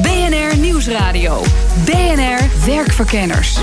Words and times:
BNR 0.00 0.58
Nieuwsradio. 0.58 1.42
BNR 1.84 2.66
Werkverkenners. 2.66 3.58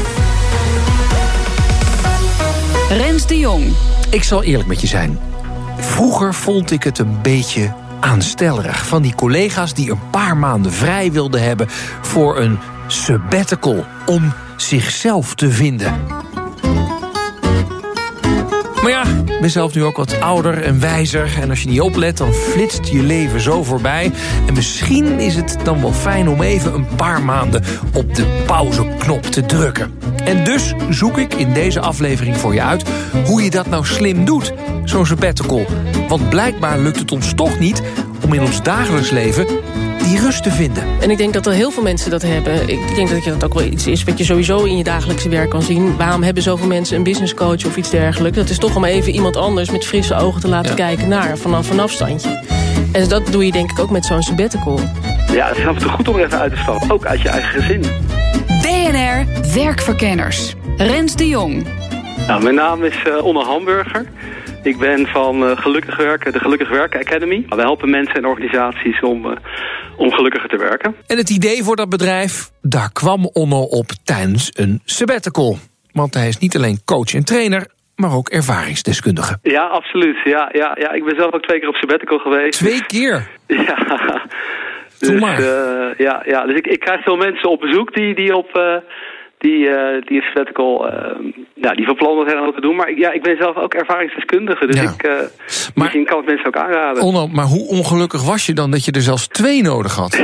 Rens 2.90 3.28
de 3.28 3.38
Jong. 3.38 3.74
Ik 4.10 4.24
zal 4.24 4.44
eerlijk 4.44 4.68
met 4.68 4.82
je 4.82 4.88
zijn. 4.88 5.20
Vroeger 5.78 6.34
vond 6.34 6.72
ik 6.72 6.84
het 6.84 7.00
een 7.00 7.22
beetje 7.22 7.74
aanstellerig. 8.00 8.88
Van 8.88 9.02
die 9.02 9.16
collega's 9.16 9.74
die 9.74 9.92
een 9.92 10.10
paar 10.12 10.38
maanden 10.38 10.72
vrij 10.72 11.12
wilden 11.12 11.44
hebben 11.44 11.68
voor 12.02 12.40
een 12.40 12.60
sabbatical 12.88 13.86
om 14.06 14.34
zichzelf 14.56 15.36
te 15.36 15.52
vinden. 15.52 15.94
Maar 18.82 18.92
ja, 18.92 19.04
ik 19.26 19.40
ben 19.42 19.50
zelf 19.50 19.76
nu 19.76 19.84
ook 19.84 19.98
wat 19.98 20.22
ouder 20.22 20.64
en 20.64 20.80
wijzer. 20.80 21.30
En 21.42 21.50
als 21.50 21.62
je 21.62 21.70
niet 21.70 21.82
oplet, 21.82 22.18
dan 22.18 22.34
flitst 22.34 22.88
je 22.88 23.04
leven 23.04 23.42
zo 23.42 23.64
voorbij. 23.64 24.12
En 24.48 24.54
misschien 24.54 25.20
is 25.20 25.36
het 25.36 25.58
dan 25.64 25.82
wel 25.82 25.94
fijn 25.94 26.30
om 26.30 26.42
even 26.42 26.74
een 26.74 26.88
paar 26.96 27.22
maanden 27.22 27.64
op 27.94 28.16
de 28.16 28.44
pauzeknop 28.46 29.24
te 29.24 29.46
drukken. 29.46 29.94
En 30.24 30.44
dus 30.44 30.74
zoek 30.90 31.18
ik 31.18 31.34
in 31.34 31.54
deze 31.54 31.80
aflevering 31.80 32.38
voor 32.38 32.54
je 32.54 32.62
uit 32.62 32.84
hoe 33.26 33.44
je 33.44 33.50
dat 33.50 33.68
nou 33.70 33.86
slim 33.86 34.26
doet, 34.26 34.54
zo'n 34.84 35.06
sabbatical. 35.06 35.66
Want 36.08 36.30
blijkbaar 36.30 36.80
lukt 36.80 37.00
het 37.00 37.12
ons 37.12 37.34
toch 37.34 37.60
niet 37.60 37.82
om 38.26 38.34
in 38.34 38.42
ons 38.42 38.64
dagelijks 38.64 39.10
leven 39.10 39.48
die 40.10 40.20
rust 40.20 40.44
te 40.44 40.52
vinden. 40.52 40.84
En 41.00 41.12
ik 41.12 41.18
denk 41.18 41.34
dat 41.34 41.46
er 41.46 41.54
heel 41.54 41.72
veel 41.72 41.84
mensen 41.84 42.12
dat 42.12 42.22
hebben. 42.22 42.70
Ik 42.70 42.96
denk 42.96 43.10
dat 43.10 43.24
dat 43.24 43.44
ook 43.44 43.54
wel 43.54 43.64
iets 43.64 43.88
is 43.88 44.04
wat 44.04 44.18
je 44.18 44.24
sowieso 44.24 44.64
in 44.64 44.78
je 44.78 44.84
dagelijkse 44.84 45.30
werk 45.30 45.50
kan 45.50 45.62
zien. 45.62 45.98
Waarom 45.98 46.24
hebben 46.24 46.44
zoveel 46.44 46.68
mensen 46.68 46.98
een 46.98 47.04
business 47.04 47.34
coach 47.34 47.66
of 47.66 47.78
iets 47.78 47.90
dergelijks? 47.90 48.38
Dat 48.38 48.50
is 48.50 48.58
toch 48.58 48.76
om 48.76 48.86
even 48.86 49.14
iemand 49.14 49.36
anders 49.36 49.72
met 49.72 49.86
frisse 49.86 50.16
ogen 50.16 50.42
te 50.42 50.48
laten 50.48 50.76
kijken 50.76 51.08
naar 51.08 51.38
vanaf 51.38 51.70
een 51.70 51.80
afstandje. 51.80 52.44
En 52.92 53.10
dat 53.10 53.28
doe 53.28 53.46
je 53.46 53.52
denk 53.52 53.72
ik 53.72 53.80
ook 53.80 53.90
met 53.90 54.06
zo'n 54.06 54.22
sabbatical. 54.22 54.80
Ja, 55.32 55.48
het 55.48 55.58
is 55.58 55.66
af 55.66 55.76
en 55.76 55.82
toe 55.82 55.92
goed 55.92 56.08
om 56.08 56.16
er 56.16 56.26
even 56.26 56.40
uit 56.40 56.52
te 56.52 56.58
stappen. 56.58 56.92
Ook 56.92 57.06
uit 57.06 57.22
je 57.22 57.30
eigen 57.30 57.62
gezin. 57.62 57.82
BNR 58.62 59.26
Werkverkenners. 59.54 60.56
Rens 60.78 61.16
de 61.16 61.28
Jong. 61.28 61.79
Nou, 62.30 62.44
mijn 62.44 62.56
naam 62.56 62.84
is 62.84 63.04
uh, 63.08 63.26
Onne 63.26 63.44
Hamburger. 63.44 64.06
Ik 64.64 64.78
ben 64.78 65.08
van 65.08 65.44
uh, 65.44 65.58
Gelukkig 65.58 65.98
Werken, 65.98 66.32
de 66.32 66.40
Gelukkig 66.40 66.70
Werken 66.70 67.00
Academy. 67.00 67.46
Wij 67.50 67.64
helpen 67.64 67.90
mensen 67.90 68.16
en 68.16 68.26
organisaties 68.26 69.00
om, 69.00 69.26
uh, 69.26 69.32
om 69.98 70.12
gelukkiger 70.12 70.50
te 70.50 70.58
werken. 70.58 70.96
En 71.08 71.18
het 71.18 71.30
idee 71.30 71.64
voor 71.64 71.76
dat 71.76 71.90
bedrijf, 71.90 72.50
daar 72.62 72.92
kwam 72.92 73.26
Onno 73.26 73.62
op 73.62 73.86
tijdens 74.04 74.52
een 74.54 74.82
sabbatical. 74.86 75.58
Want 75.92 76.14
hij 76.14 76.28
is 76.28 76.38
niet 76.38 76.56
alleen 76.56 76.84
coach 76.86 77.14
en 77.14 77.26
trainer, 77.26 77.68
maar 77.96 78.14
ook 78.14 78.30
ervaringsdeskundige. 78.30 79.38
Ja, 79.42 79.64
absoluut. 79.64 80.18
Ja, 80.24 80.50
ja, 80.52 80.76
ja. 80.80 80.92
Ik 80.92 81.04
ben 81.06 81.16
zelf 81.16 81.34
ook 81.34 81.44
twee 81.44 81.60
keer 81.60 81.70
op 81.70 81.76
sabbatical 81.76 82.18
geweest. 82.18 82.60
Twee 82.60 82.86
keer? 82.86 83.28
Ja. 83.48 84.28
Dus, 85.00 85.20
maar. 85.20 85.42
Ja, 85.98 86.24
ja, 86.26 86.46
dus 86.46 86.58
ik, 86.58 86.68
ik 86.68 86.80
krijg 86.80 87.04
veel 87.04 87.16
mensen 87.16 87.50
op 87.50 87.60
bezoek 87.60 87.94
die, 87.94 88.16
die 88.16 88.36
op... 88.36 88.84
Uh, 89.40 89.52
die, 89.52 89.68
uh, 89.70 90.02
die 90.06 90.18
een 90.18 90.24
sabbatical, 90.24 90.90
nou, 91.56 91.76
die 91.76 91.86
van 91.86 91.96
plan 91.96 92.28
zijn 92.30 92.40
om 92.42 92.54
te 92.54 92.62
doen. 92.62 92.76
Maar 92.76 92.94
ja, 92.94 93.12
ik 93.12 93.22
ben 93.24 93.38
zelf 93.38 93.56
ook 93.56 93.74
ervaringsdeskundige. 93.74 94.66
Dus 94.66 94.82
Ja. 94.82 94.90
ik, 94.92 95.04
uh, 95.08 95.12
Maar- 95.12 95.30
misschien 95.74 96.06
kan 96.06 96.18
het 96.18 96.26
mensen 96.26 96.48
ook 96.48 96.56
aanraden. 96.58 97.04
Onno, 97.04 97.28
maar 97.28 97.46
hoe 97.46 97.68
ongelukkig 97.68 98.24
was 98.26 98.46
je 98.46 98.54
dan 98.54 98.72
dat 98.72 98.86
je 98.86 98.92
er 98.92 99.02
zelfs 99.02 99.28
twee 99.28 99.62
nodig 99.62 99.96
had? 99.96 100.24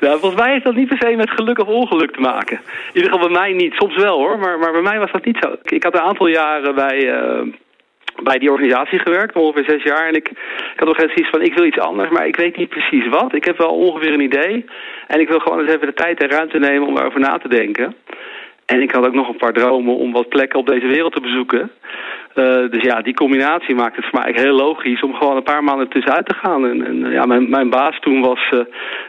nou, 0.00 0.18
volgens 0.20 0.40
mij 0.40 0.52
heeft 0.52 0.64
dat 0.64 0.74
niet 0.74 0.88
per 0.88 0.96
se 1.08 1.16
met 1.16 1.30
geluk 1.30 1.58
of 1.58 1.66
ongeluk 1.68 2.10
te 2.12 2.20
maken. 2.20 2.56
In 2.92 2.94
ieder 3.00 3.10
geval 3.10 3.28
bij 3.28 3.38
mij 3.38 3.52
niet. 3.52 3.74
Soms 3.74 3.96
wel 3.96 4.18
hoor, 4.18 4.38
maar, 4.38 4.58
maar 4.58 4.72
bij 4.72 4.82
mij 4.82 4.98
was 4.98 5.12
dat 5.12 5.24
niet 5.24 5.38
zo. 5.40 5.56
Ik 5.62 5.82
had 5.82 5.94
een 5.94 6.00
aantal 6.00 6.26
jaren 6.26 6.74
bij, 6.74 7.12
eh, 7.12 7.42
bij 8.22 8.38
die 8.38 8.50
organisatie 8.50 8.98
gewerkt, 8.98 9.36
ongeveer 9.36 9.64
zes 9.64 9.82
jaar. 9.82 10.08
En 10.08 10.14
ik, 10.14 10.28
ik 10.28 10.76
had 10.76 10.88
nog 10.88 10.98
eens 10.98 11.14
iets 11.14 11.30
van, 11.30 11.42
ik 11.42 11.54
wil 11.54 11.64
iets 11.64 11.78
anders, 11.78 12.10
maar 12.10 12.26
ik 12.26 12.36
weet 12.36 12.56
niet 12.56 12.68
precies 12.68 13.08
wat. 13.08 13.34
Ik 13.34 13.44
heb 13.44 13.58
wel 13.58 13.74
ongeveer 13.74 14.12
een 14.12 14.28
idee. 14.30 14.64
En 15.06 15.20
ik 15.20 15.28
wil 15.28 15.38
gewoon 15.38 15.60
eens 15.60 15.74
even 15.74 15.86
de 15.86 15.94
tijd 15.94 16.22
en 16.22 16.30
ruimte 16.30 16.58
nemen 16.58 16.88
om 16.88 16.94
daarover 16.94 17.20
na 17.20 17.38
te 17.38 17.48
denken. 17.48 17.94
En 18.66 18.82
ik 18.82 18.90
had 18.90 19.06
ook 19.06 19.14
nog 19.14 19.28
een 19.28 19.36
paar 19.36 19.52
dromen 19.52 19.96
om 19.96 20.12
wat 20.12 20.28
plekken 20.28 20.58
op 20.58 20.66
deze 20.66 20.86
wereld 20.86 21.12
te 21.12 21.20
bezoeken. 21.20 21.70
Eh, 22.34 22.70
dus 22.70 22.82
ja, 22.82 23.02
die 23.02 23.14
combinatie 23.14 23.74
maakt 23.74 23.96
het 23.96 24.04
voor 24.04 24.20
mij 24.20 24.32
heel 24.34 24.54
logisch 24.54 25.02
om 25.02 25.14
gewoon 25.14 25.36
een 25.36 25.42
paar 25.42 25.64
maanden 25.64 25.88
tussenuit 25.88 26.26
te 26.26 26.34
gaan. 26.34 26.66
En, 26.66 26.86
en 26.86 27.10
ja, 27.10 27.24
mijn, 27.26 27.50
mijn 27.50 27.70
baas 27.70 27.98
toen 28.00 28.20
was, 28.20 28.48
eh, 28.50 28.58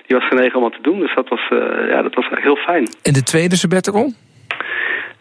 die 0.06 0.18
was 0.18 0.28
genegen 0.28 0.56
om 0.56 0.62
wat 0.62 0.74
te 0.74 0.81
doen. 0.81 1.00
Dus 1.00 1.16
dat 1.16 1.29
was, 1.29 1.47
eh, 1.50 1.89
ja, 1.89 2.01
dat 2.01 2.16
was 2.16 2.28
heel 2.29 2.56
fijn. 2.56 2.88
En 3.03 3.13
de 3.13 3.24
tweede 3.24 3.56
sabbatical? 3.56 4.13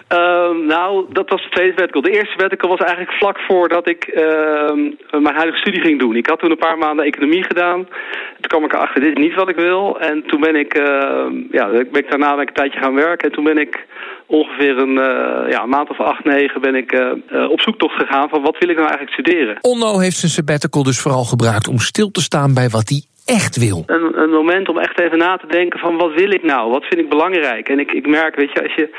Ehm, 0.08 0.66
nou, 0.66 1.06
dat 1.12 1.28
was 1.30 1.42
de 1.42 1.48
tweede 1.48 1.72
sabbatical. 1.72 2.02
De 2.02 2.10
eerste 2.10 2.30
sabbatical 2.30 2.68
was 2.68 2.78
eigenlijk 2.78 3.12
vlak 3.12 3.38
voordat 3.38 3.88
ik 3.88 4.04
ehm, 4.04 4.80
mijn 5.10 5.34
huidige 5.34 5.58
studie 5.58 5.80
ging 5.80 6.00
doen. 6.00 6.16
Ik 6.16 6.26
had 6.26 6.38
toen 6.38 6.50
een 6.50 6.66
paar 6.66 6.78
maanden 6.78 7.04
economie 7.04 7.44
gedaan. 7.44 7.84
Toen 8.40 8.50
kwam 8.50 8.64
ik 8.64 8.72
erachter, 8.72 9.00
dit 9.00 9.16
is 9.18 9.24
niet 9.24 9.34
wat 9.34 9.48
ik 9.48 9.56
wil. 9.56 10.00
En 10.00 10.24
toen 10.26 10.40
ben 10.40 10.56
ik, 10.56 10.74
ehm, 10.74 11.32
ja, 11.50 11.68
ben 11.68 12.04
ik 12.04 12.10
daarna 12.10 12.38
een 12.38 12.50
tijdje 12.52 12.80
gaan 12.80 12.94
werken. 12.94 13.28
En 13.28 13.34
toen 13.34 13.44
ben 13.44 13.58
ik 13.58 13.86
ongeveer 14.26 14.78
een, 14.78 14.98
eh, 14.98 15.50
ja, 15.50 15.66
maand 15.66 15.90
of 15.90 16.00
acht, 16.00 16.24
negen 16.24 16.60
ben 16.60 16.74
ik 16.74 16.92
eh, 16.92 17.10
eh, 17.10 17.50
op 17.50 17.60
zoektocht 17.60 17.94
gegaan 17.94 18.28
van 18.28 18.42
wat 18.42 18.58
wil 18.58 18.68
ik 18.68 18.76
nou 18.76 18.88
eigenlijk 18.88 19.20
studeren. 19.20 19.58
Onno 19.60 19.98
heeft 19.98 20.16
zijn 20.16 20.32
sabbatical 20.32 20.82
dus 20.82 21.00
vooral 21.00 21.24
gebruikt 21.24 21.68
om 21.68 21.78
stil 21.78 22.10
te 22.10 22.20
staan 22.22 22.54
bij 22.54 22.68
wat 22.68 22.88
hij 22.88 23.02
echt 23.26 23.56
wil. 23.56 23.82
een, 23.86 24.22
een 24.22 24.30
moment 24.30 24.68
om 24.68 24.78
echt 24.78 25.00
even 25.00 25.18
na 25.18 25.36
te 25.36 25.46
denken 25.46 25.78
van 25.80 25.96
wat 25.96 26.14
wil 26.14 26.30
ik 26.30 26.42
nou? 26.42 26.70
Wat 26.70 26.84
vind 26.84 27.00
ik 27.00 27.08
belangrijk? 27.08 27.68
En 27.68 27.78
ik, 27.78 27.92
ik 27.92 28.06
merk, 28.06 28.36
weet 28.36 28.52
je, 28.52 28.62
als 28.62 28.74
je, 28.74 28.94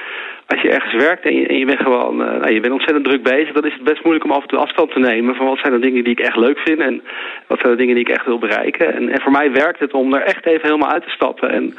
als 0.47 0.61
je 0.61 0.69
ergens 0.69 0.93
werkt 0.93 1.25
en 1.25 1.35
je, 1.35 1.47
en 1.47 1.57
je 1.57 1.65
bent 1.65 1.81
gewoon, 1.81 2.23
eh, 2.23 2.39
nou, 2.39 2.53
je 2.53 2.59
bent 2.59 2.73
ontzettend 2.73 3.05
druk 3.05 3.23
bezig, 3.23 3.53
dan 3.53 3.65
is 3.65 3.73
het 3.73 3.83
best 3.83 4.03
moeilijk 4.03 4.25
om 4.25 4.31
af 4.31 4.41
en 4.41 4.47
toe 4.47 4.59
afstand 4.59 4.91
te 4.91 4.99
nemen 4.99 5.35
van 5.35 5.45
wat 5.45 5.59
zijn 5.59 5.73
de 5.73 5.79
dingen 5.79 6.03
die 6.03 6.13
ik 6.13 6.19
echt 6.19 6.35
leuk 6.35 6.59
vind 6.59 6.79
en 6.79 7.03
wat 7.47 7.59
zijn 7.59 7.71
de 7.71 7.77
dingen 7.77 7.95
die 7.95 8.03
ik 8.03 8.15
echt 8.15 8.25
wil 8.25 8.39
bereiken. 8.39 8.93
En, 8.93 9.09
en 9.09 9.21
voor 9.21 9.31
mij 9.31 9.51
werkt 9.51 9.79
het 9.79 9.93
om 9.93 10.13
er 10.13 10.21
echt 10.21 10.45
even 10.45 10.67
helemaal 10.67 10.91
uit 10.91 11.03
te 11.03 11.09
stappen 11.09 11.49
en, 11.49 11.75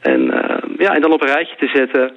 en, 0.00 0.30
eh, 0.30 0.76
ja, 0.78 0.94
en 0.94 1.00
dan 1.00 1.12
op 1.12 1.22
een 1.22 1.34
rijtje 1.34 1.56
te 1.56 1.70
zetten. 1.74 2.12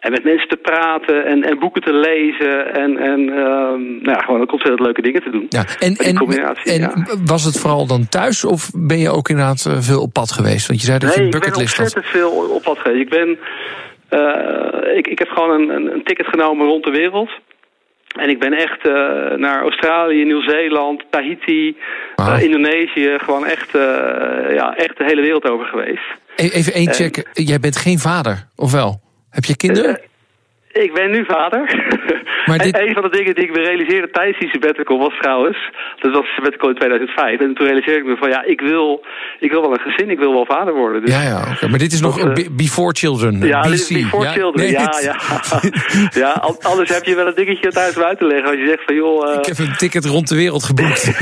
En 0.00 0.10
met 0.10 0.24
mensen 0.24 0.48
te 0.48 0.56
praten 0.56 1.26
en, 1.26 1.42
en 1.42 1.58
boeken 1.58 1.82
te 1.82 1.92
lezen 1.92 2.74
en, 2.74 2.98
en 2.98 3.20
ehm, 3.28 3.82
nou 4.02 4.10
ja, 4.10 4.18
gewoon 4.18 4.40
ook 4.40 4.52
ontzettend 4.52 4.80
leuke 4.80 5.02
dingen 5.02 5.22
te 5.22 5.30
doen. 5.30 5.46
Ja, 5.48 5.64
en, 5.78 5.96
en, 5.96 6.16
combinatie, 6.16 6.72
en 6.72 6.80
ja. 6.80 6.92
was 7.24 7.44
het 7.44 7.58
vooral 7.60 7.86
dan 7.86 8.08
thuis 8.08 8.44
of 8.44 8.70
ben 8.74 8.98
je 8.98 9.10
ook 9.10 9.28
inderdaad 9.28 9.64
eh, 9.66 9.76
veel 9.80 10.00
op 10.02 10.12
pad 10.12 10.32
geweest? 10.32 10.66
Want 10.66 10.80
je 10.80 10.86
zei 10.86 10.98
dat 10.98 11.14
je 11.14 11.20
Nee, 11.20 11.28
een 11.28 11.34
ik 11.34 11.40
ben 11.40 11.40
bucketlist 11.40 11.76
had. 11.76 11.84
ontzettend 11.84 12.14
veel 12.14 12.30
op 12.30 12.62
pad 12.62 12.78
geweest. 12.78 13.00
Ik, 13.02 13.08
ben, 13.08 13.38
eh, 14.08 14.96
ik, 14.96 15.06
ik 15.06 15.18
heb 15.18 15.28
gewoon 15.28 15.50
een, 15.50 15.92
een, 15.92 16.04
ticket 16.04 16.26
genomen 16.26 16.66
rond 16.66 16.84
de 16.84 16.90
wereld. 16.90 17.30
En 18.08 18.28
ik 18.28 18.38
ben 18.38 18.52
echt 18.52 18.86
eh, 18.86 18.92
naar 19.36 19.60
Australië, 19.62 20.24
Nieuw-Zeeland, 20.24 21.04
Tahiti, 21.10 21.76
Indonesië. 22.40 23.16
Gewoon 23.18 23.46
echt, 23.46 23.70
ja, 24.50 24.76
echt 24.76 24.98
de 24.98 25.04
hele 25.04 25.20
wereld 25.20 25.50
over 25.50 25.66
geweest. 25.66 26.04
E- 26.36 26.48
Even 26.48 26.72
één 26.72 26.92
check. 26.92 27.28
Jij 27.32 27.60
bent 27.60 27.76
geen 27.76 27.98
vader, 27.98 28.48
of 28.56 28.72
wel? 28.72 29.00
Heb 29.38 29.46
je 29.46 29.56
kinderen? 29.56 30.00
Eh, 30.72 30.82
Ik 30.82 30.94
ben 30.94 31.10
nu 31.10 31.24
vader. 31.24 31.62
Maar 32.48 32.58
dit- 32.58 32.76
En 32.76 32.88
een 32.88 32.94
van 32.94 33.02
de 33.02 33.16
dingen 33.18 33.34
die 33.34 33.44
ik 33.44 33.52
me 33.52 33.60
realiseerde 33.60 34.10
tijdens 34.10 34.38
die 34.38 34.48
sabbatical 34.48 34.98
was 34.98 35.14
trouwens... 35.20 35.58
dat 36.00 36.12
was 36.12 36.26
sabbatical 36.34 36.68
in 36.68 36.74
2005. 36.74 37.40
En 37.40 37.54
toen 37.54 37.66
realiseerde 37.66 38.00
ik 38.00 38.06
me 38.06 38.16
van 38.16 38.28
ja, 38.28 38.44
ik 38.44 38.60
wil, 38.60 39.04
ik 39.40 39.50
wil 39.50 39.60
wel 39.60 39.72
een 39.72 39.80
gezin, 39.90 40.10
ik 40.10 40.18
wil 40.18 40.32
wel 40.32 40.46
vader 40.46 40.74
worden. 40.74 41.04
Dus 41.04 41.14
Ja, 41.14 41.22
ja, 41.22 41.38
oké. 41.52 41.68
Maar 41.68 41.78
dit 41.78 41.92
is 41.92 42.00
nog 42.00 42.18
Dat, 42.18 42.28
eh, 42.28 42.34
be- 42.34 42.50
before 42.56 42.92
children. 42.92 43.40
Ja, 43.46 43.60
BC. 43.60 43.64
dit 43.70 43.72
is 43.74 43.88
before 43.88 44.24
ja? 44.24 44.32
children. 44.32 44.62
Nee, 44.64 44.70
ja, 44.72 44.86
dit- 44.86 45.02
ja. 45.02 45.16
ja, 46.24 46.30
an- 46.32 46.58
anders 46.62 46.88
heb 46.94 47.04
je 47.04 47.14
wel 47.14 47.26
een 47.26 47.34
dingetje 47.34 47.70
thuis 47.70 47.96
om 47.96 48.02
uit 48.02 48.18
te 48.18 48.26
leggen. 48.26 48.46
Als 48.50 48.58
je 48.60 48.66
zegt 48.66 48.84
van 48.86 48.94
joh... 48.94 49.30
eh, 49.30 49.38
Ik 49.38 49.44
heb 49.46 49.58
een 49.58 49.76
ticket 49.76 50.04
rond 50.04 50.28
de 50.28 50.34
wereld 50.36 50.64
geboekt. 50.64 51.02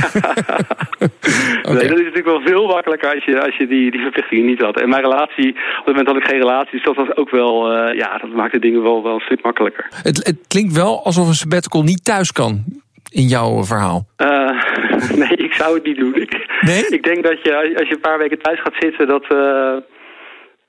Nee, 1.62 1.74
dat 1.88 1.98
is 1.98 2.04
natuurlijk 2.04 2.24
wel 2.26 2.40
veel 2.40 2.66
makkelijker 2.66 3.14
als 3.14 3.24
je, 3.24 3.42
als 3.42 3.56
je 3.56 3.66
die, 3.66 3.90
die 3.90 4.00
verplichtingen 4.00 4.46
niet 4.46 4.60
had. 4.60 4.80
En 4.80 4.88
mijn 4.88 5.02
relatie, 5.02 5.48
op 5.50 5.56
het 5.76 5.86
moment 5.86 6.06
had 6.06 6.16
ik 6.16 6.24
geen 6.24 6.38
relatie, 6.38 6.70
dus 6.72 6.82
dat 6.82 6.96
was 6.96 7.16
ook 7.16 7.30
wel, 7.30 7.72
eh, 7.72 7.96
ja, 7.98 8.18
dat 8.18 8.30
maakt 8.30 8.52
de 8.52 8.58
dingen 8.58 8.82
wel, 8.82 9.02
wel 9.02 9.14
een 9.14 9.20
stuk 9.20 9.42
makkelijker. 9.42 9.86
Het, 10.02 10.16
het 10.26 10.36
klinkt 10.48 10.72
wel 10.76 11.04
alsof 11.16 11.28
een 11.28 11.34
sabbatical 11.38 11.82
niet 11.82 12.04
thuis 12.04 12.32
kan 12.32 12.64
in 13.10 13.26
jouw 13.26 13.64
verhaal. 13.64 14.06
Eh, 14.16 14.28
nee, 15.22 15.36
ik 15.36 15.52
zou 15.52 15.74
het 15.74 15.84
niet 15.84 15.96
doen. 15.98 16.14
Ik, 16.14 16.46
Nee? 16.60 16.86
ik 16.88 17.02
denk 17.02 17.22
dat 17.24 17.42
je, 17.42 17.74
als 17.78 17.88
je 17.88 17.94
een 17.94 18.00
paar 18.00 18.18
weken 18.18 18.38
thuis 18.38 18.60
gaat 18.60 18.76
zitten, 18.78 19.06
dat... 19.06 19.24
eh, 19.28 19.76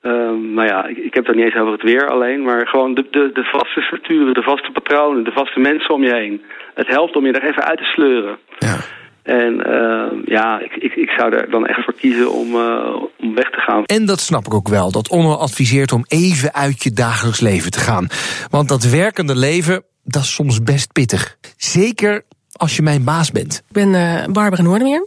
ehm, 0.02 0.54
nou 0.54 0.66
ja, 0.66 0.86
ik, 0.86 0.96
ik 0.96 1.14
heb 1.14 1.26
het 1.26 1.36
niet 1.36 1.44
eens 1.44 1.56
over 1.56 1.72
het 1.72 1.82
weer 1.82 2.08
alleen, 2.10 2.42
maar 2.42 2.66
gewoon 2.66 2.94
de, 2.94 3.06
de, 3.10 3.30
de 3.32 3.44
vaste 3.44 3.80
structuren, 3.80 4.34
de 4.34 4.42
vaste 4.42 4.70
patronen, 4.72 5.24
de 5.24 5.32
vaste 5.32 5.60
mensen 5.60 5.94
om 5.94 6.02
je 6.02 6.14
heen. 6.14 6.42
Het 6.74 6.88
helpt 6.88 7.16
om 7.16 7.26
je 7.26 7.32
er 7.32 7.48
even 7.48 7.64
uit 7.64 7.78
te 7.78 7.84
sleuren. 7.84 8.38
Ja. 8.58 8.76
En 9.22 9.54
uh, 9.66 10.24
ja, 10.24 10.60
ik, 10.60 10.72
ik, 10.72 10.94
ik 10.94 11.10
zou 11.10 11.32
er 11.34 11.50
dan 11.50 11.66
echt 11.66 11.84
voor 11.84 11.94
kiezen 11.94 12.32
om, 12.32 12.54
uh, 12.54 12.94
om 13.20 13.34
weg 13.34 13.50
te 13.50 13.60
gaan. 13.60 13.84
En 13.84 14.06
dat 14.06 14.20
snap 14.20 14.46
ik 14.46 14.54
ook 14.54 14.68
wel, 14.68 14.90
dat 14.92 15.08
Onno 15.08 15.34
adviseert 15.34 15.92
om 15.92 16.04
even 16.08 16.54
uit 16.54 16.82
je 16.82 16.90
dagelijks 16.90 17.40
leven 17.40 17.70
te 17.70 17.78
gaan. 17.78 18.08
Want 18.50 18.68
dat 18.68 18.84
werkende 18.84 19.36
leven, 19.36 19.82
dat 20.08 20.22
is 20.22 20.34
soms 20.34 20.62
best 20.62 20.92
pittig. 20.92 21.36
Zeker 21.56 22.24
als 22.52 22.76
je 22.76 22.82
mijn 22.82 23.04
baas 23.04 23.30
bent. 23.30 23.54
Ik 23.54 23.72
ben 23.72 23.88
uh, 23.88 24.24
Barbara 24.24 24.62
Noordermeer 24.62 25.06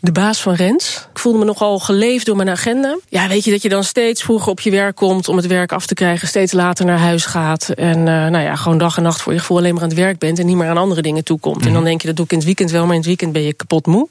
de 0.00 0.12
baas 0.12 0.40
van 0.40 0.54
Rens. 0.54 1.06
Ik 1.12 1.18
voelde 1.18 1.38
me 1.38 1.44
nogal 1.44 1.78
geleefd 1.78 2.26
door 2.26 2.36
mijn 2.36 2.48
agenda. 2.48 2.98
Ja, 3.08 3.28
weet 3.28 3.44
je 3.44 3.50
dat 3.50 3.62
je 3.62 3.68
dan 3.68 3.84
steeds 3.84 4.22
vroeger 4.22 4.50
op 4.50 4.60
je 4.60 4.70
werk 4.70 4.96
komt 4.96 5.28
om 5.28 5.36
het 5.36 5.46
werk 5.46 5.72
af 5.72 5.86
te 5.86 5.94
krijgen, 5.94 6.28
steeds 6.28 6.52
later 6.52 6.84
naar 6.84 6.98
huis 6.98 7.24
gaat 7.24 7.68
en 7.68 7.98
uh, 7.98 8.04
nou 8.04 8.38
ja, 8.38 8.56
gewoon 8.56 8.78
dag 8.78 8.96
en 8.96 9.02
nacht 9.02 9.20
voor 9.20 9.32
je 9.32 9.38
gevoel 9.38 9.58
alleen 9.58 9.74
maar 9.74 9.82
aan 9.82 9.88
het 9.88 9.98
werk 9.98 10.18
bent 10.18 10.38
en 10.38 10.46
niet 10.46 10.56
meer 10.56 10.68
aan 10.68 10.76
andere 10.76 11.02
dingen 11.02 11.24
toekomt. 11.24 11.60
Mm. 11.60 11.66
En 11.66 11.72
dan 11.72 11.84
denk 11.84 12.00
je 12.00 12.06
dat 12.06 12.16
doe 12.16 12.24
ik 12.24 12.30
in 12.30 12.36
het 12.36 12.46
weekend 12.46 12.70
wel, 12.70 12.82
maar 12.82 12.90
in 12.90 12.98
het 12.98 13.06
weekend 13.06 13.32
ben 13.32 13.42
je 13.42 13.52
kapot 13.52 13.86
moe. 13.86 14.08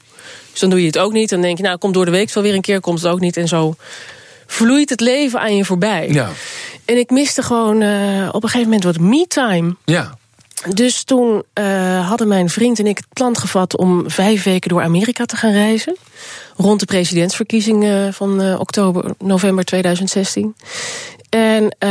Dus 0.52 0.60
dan 0.60 0.70
doe 0.70 0.80
je 0.80 0.86
het 0.86 0.98
ook 0.98 1.12
niet. 1.12 1.30
Dan 1.30 1.42
denk 1.42 1.58
je, 1.58 1.64
nou, 1.64 1.78
komt 1.78 1.94
door 1.94 2.06
de 2.06 2.12
week 2.12 2.34
wel 2.34 2.44
weer 2.44 2.54
een 2.54 2.62
keer, 2.62 2.80
komt 2.80 3.02
het 3.02 3.12
ook 3.12 3.20
niet. 3.20 3.38
En 3.38 3.48
zo 3.48 3.76
vloeit 4.50 4.90
het 4.90 5.00
leven 5.00 5.40
aan 5.40 5.56
je 5.56 5.66
voorbij. 5.66 6.10
Ja. 6.12 6.30
En 6.86 6.98
ik 6.98 7.10
miste 7.10 7.42
gewoon 7.42 7.82
uh, 7.82 8.30
op 8.32 8.44
een 8.44 8.50
gegeven 8.50 8.72
moment 8.72 8.84
wat 8.84 9.00
me-time. 9.00 9.76
Ja. 9.86 10.18
Dus 10.74 11.04
toen 11.04 11.44
uh, 11.60 12.08
hadden 12.08 12.28
mijn 12.28 12.50
vriend 12.50 12.80
en 12.80 12.88
ik 12.88 12.98
het 12.98 13.08
plan 13.14 13.38
gevat 13.38 13.78
om 13.78 14.10
vijf 14.10 14.44
weken 14.44 14.70
door 14.70 14.82
Amerika 14.82 15.26
te 15.26 15.36
gaan 15.36 15.52
reizen. 15.52 15.96
Rond 16.58 16.80
de 16.80 16.86
presidentsverkiezingen 16.86 18.14
van 18.14 18.42
uh, 18.42 18.60
oktober, 18.60 19.14
november 19.20 19.66
2016. 19.66 20.56
En 21.30 21.64
uh, 21.80 21.90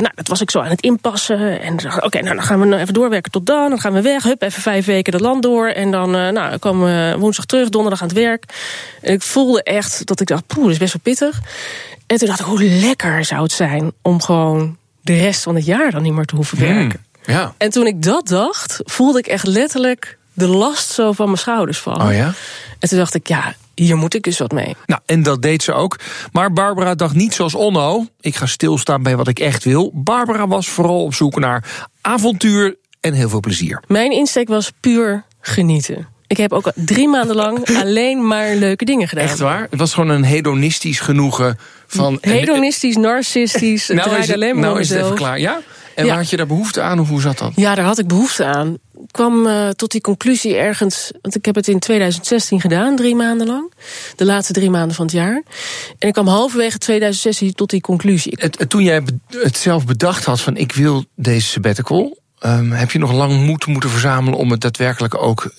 nou, 0.00 0.10
dat 0.14 0.28
was 0.28 0.40
ik 0.40 0.50
zo 0.50 0.60
aan 0.60 0.70
het 0.70 0.80
inpassen. 0.80 1.60
En 1.60 1.76
dacht 1.76 1.96
oké, 1.96 2.06
okay, 2.06 2.20
nou, 2.20 2.34
dan 2.34 2.44
gaan 2.44 2.60
we 2.60 2.66
nou 2.66 2.80
even 2.80 2.94
doorwerken 2.94 3.30
tot 3.32 3.46
dan. 3.46 3.68
Dan 3.68 3.80
gaan 3.80 3.92
we 3.92 4.00
weg, 4.00 4.22
hup, 4.22 4.42
even 4.42 4.62
vijf 4.62 4.86
weken 4.86 5.12
het 5.12 5.22
land 5.22 5.42
door. 5.42 5.68
En 5.68 5.90
dan 5.90 6.16
uh, 6.16 6.28
nou, 6.28 6.58
komen 6.58 6.86
we 6.86 7.18
woensdag 7.18 7.44
terug, 7.44 7.68
donderdag 7.68 8.02
aan 8.02 8.08
het 8.08 8.16
werk. 8.16 8.44
En 9.00 9.12
ik 9.12 9.22
voelde 9.22 9.62
echt 9.62 10.06
dat 10.06 10.20
ik 10.20 10.26
dacht, 10.26 10.46
poeh, 10.46 10.62
dat 10.62 10.72
is 10.72 10.78
best 10.78 10.92
wel 10.92 11.02
pittig. 11.02 11.40
En 12.06 12.16
toen 12.16 12.28
dacht 12.28 12.40
ik, 12.40 12.46
hoe 12.46 12.62
lekker 12.64 13.24
zou 13.24 13.42
het 13.42 13.52
zijn 13.52 13.92
om 14.02 14.22
gewoon 14.22 14.76
de 15.00 15.18
rest 15.18 15.42
van 15.42 15.54
het 15.54 15.64
jaar 15.64 15.90
dan 15.90 16.02
niet 16.02 16.12
meer 16.12 16.24
te 16.24 16.36
hoeven 16.36 16.58
werken. 16.58 17.04
Hmm, 17.22 17.34
ja. 17.34 17.54
En 17.58 17.70
toen 17.70 17.86
ik 17.86 18.02
dat 18.02 18.28
dacht, 18.28 18.80
voelde 18.84 19.18
ik 19.18 19.26
echt 19.26 19.46
letterlijk 19.46 20.18
de 20.32 20.46
last 20.46 20.90
zo 20.90 21.12
van 21.12 21.26
mijn 21.26 21.38
schouders 21.38 21.78
vallen. 21.78 22.06
Oh 22.06 22.14
ja? 22.14 22.32
En 22.78 22.88
toen 22.88 22.98
dacht 22.98 23.14
ik, 23.14 23.28
ja, 23.28 23.54
hier 23.84 23.96
moet 23.96 24.14
ik 24.14 24.22
dus 24.22 24.38
wat 24.38 24.52
mee. 24.52 24.76
Nou, 24.86 25.00
en 25.06 25.22
dat 25.22 25.42
deed 25.42 25.62
ze 25.62 25.72
ook. 25.72 25.98
Maar 26.32 26.52
Barbara 26.52 26.94
dacht 26.94 27.14
niet 27.14 27.34
zoals 27.34 27.54
Onno. 27.54 28.06
Ik 28.20 28.36
ga 28.36 28.46
stilstaan 28.46 29.02
bij 29.02 29.16
wat 29.16 29.28
ik 29.28 29.38
echt 29.38 29.64
wil. 29.64 29.90
Barbara 29.94 30.46
was 30.46 30.68
vooral 30.68 31.04
op 31.04 31.14
zoek 31.14 31.38
naar 31.38 31.88
avontuur 32.00 32.76
en 33.00 33.12
heel 33.12 33.28
veel 33.28 33.40
plezier. 33.40 33.82
Mijn 33.86 34.12
insteek 34.12 34.48
was 34.48 34.72
puur 34.80 35.24
genieten. 35.40 36.08
Ik 36.26 36.36
heb 36.36 36.52
ook 36.52 36.72
drie 36.74 37.08
maanden 37.08 37.36
lang 37.36 37.68
alleen 37.82 38.26
maar 38.26 38.54
leuke 38.54 38.84
dingen 38.84 39.08
gedaan. 39.08 39.24
Echt 39.24 39.38
waar? 39.38 39.66
Het 39.70 39.78
was 39.78 39.94
gewoon 39.94 40.10
een 40.10 40.24
hedonistisch 40.24 41.00
genoegen 41.00 41.58
van... 41.86 42.18
Hedonistisch, 42.20 42.96
narcistisch, 42.96 43.88
nou, 43.88 44.10
het, 44.10 44.32
alleen 44.32 44.54
maar 44.54 44.64
nou 44.64 44.80
is 44.80 44.88
het 44.88 45.04
even 45.04 45.14
klaar, 45.14 45.40
ja? 45.40 45.60
En 46.00 46.06
Ja. 46.06 46.16
had 46.16 46.30
je 46.30 46.36
daar 46.36 46.46
behoefte 46.46 46.80
aan 46.80 47.00
of 47.00 47.08
hoe 47.08 47.20
zat 47.20 47.38
dat? 47.38 47.52
Ja, 47.56 47.74
daar 47.74 47.84
had 47.84 47.98
ik 47.98 48.06
behoefte 48.06 48.44
aan. 48.44 48.72
Ik 49.02 49.12
kwam 49.16 49.46
uh, 49.46 49.68
tot 49.68 49.90
die 49.90 50.00
conclusie 50.00 50.56
ergens, 50.56 51.10
want 51.22 51.34
ik 51.34 51.44
heb 51.44 51.54
het 51.54 51.68
in 51.68 51.78
2016 51.78 52.60
gedaan, 52.60 52.96
drie 52.96 53.14
maanden 53.14 53.46
lang. 53.46 53.72
De 54.16 54.24
laatste 54.24 54.52
drie 54.52 54.70
maanden 54.70 54.96
van 54.96 55.04
het 55.04 55.14
jaar. 55.14 55.42
En 55.98 56.08
ik 56.08 56.12
kwam 56.12 56.26
halverwege 56.26 56.78
2016 56.78 57.54
tot 57.54 57.70
die 57.70 57.80
conclusie. 57.80 58.36
Het, 58.40 58.58
het- 58.58 58.68
toen 58.70 58.82
jij 58.82 59.02
het 59.28 59.56
zelf 59.56 59.86
bedacht 59.86 60.24
had 60.24 60.40
van 60.40 60.56
ik 60.56 60.72
wil 60.72 61.04
deze 61.16 61.46
sabbatical... 61.46 62.18
ehm, 62.38 62.70
heb 62.70 62.90
je 62.90 62.98
nog 62.98 63.12
lang 63.12 63.46
moed 63.46 63.66
moeten 63.66 63.90
verzamelen 63.90 64.38
om 64.38 64.50
het 64.50 64.60
daadwerkelijk 64.60 65.22
ook 65.22 65.52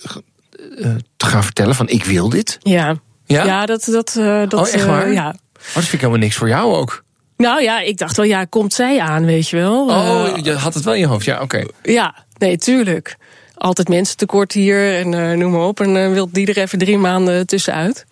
eh, 0.78 0.90
te 1.16 1.26
gaan 1.26 1.44
vertellen 1.44 1.74
van 1.74 1.88
ik 1.88 2.04
wil 2.04 2.28
dit? 2.28 2.58
Ja, 2.62 2.96
Ja? 3.26 3.44
ja 3.44 3.66
dat... 3.66 3.84
dat, 3.84 4.14
uh, 4.18 4.40
dat 4.48 4.54
Oh, 4.54 4.68
echt 4.74 4.84
waar? 4.84 5.12
Ja. 5.12 5.26
Oh, 5.28 5.34
dat 5.74 5.82
vind 5.82 5.92
ik 5.92 6.00
helemaal 6.00 6.18
niks 6.20 6.36
voor 6.36 6.48
jou 6.48 6.74
ook. 6.74 7.01
Nou 7.42 7.62
ja, 7.62 7.80
ik 7.80 7.98
dacht 7.98 8.16
wel, 8.16 8.26
ja, 8.26 8.44
komt 8.44 8.72
zij 8.72 9.00
aan, 9.00 9.24
weet 9.24 9.48
je 9.48 9.56
wel. 9.56 9.86
Oh, 9.86 10.28
Uh, 10.36 10.44
je 10.44 10.52
had 10.52 10.74
het 10.74 10.84
wel 10.84 10.94
in 10.94 11.00
je 11.00 11.06
hoofd, 11.06 11.24
ja, 11.24 11.40
oké. 11.40 11.64
Ja, 11.82 12.14
nee, 12.38 12.58
tuurlijk. 12.58 13.16
Altijd 13.62 13.88
mensen 13.88 14.16
tekort 14.16 14.52
hier 14.52 14.94
en 14.98 15.12
uh, 15.12 15.32
noem 15.32 15.52
maar 15.52 15.66
op. 15.66 15.80
En 15.80 15.96
uh, 15.96 16.12
wil 16.12 16.28
die 16.32 16.46
er 16.46 16.58
even 16.58 16.78
drie 16.78 16.98
maanden 16.98 17.46
tussenuit. 17.46 18.04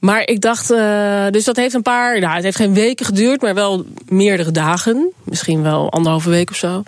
Maar 0.00 0.22
ik 0.26 0.40
dacht, 0.40 0.70
uh, 0.70 1.26
dus 1.30 1.44
dat 1.44 1.56
heeft 1.56 1.74
een 1.74 1.82
paar, 1.82 2.20
nou, 2.20 2.34
het 2.34 2.44
heeft 2.44 2.56
geen 2.56 2.74
weken 2.74 3.06
geduurd, 3.06 3.42
maar 3.42 3.54
wel 3.54 3.84
meerdere 4.08 4.50
dagen. 4.50 5.12
Misschien 5.24 5.62
wel 5.62 5.90
anderhalve 5.90 6.30
week 6.30 6.50
of 6.50 6.56
zo. 6.56 6.82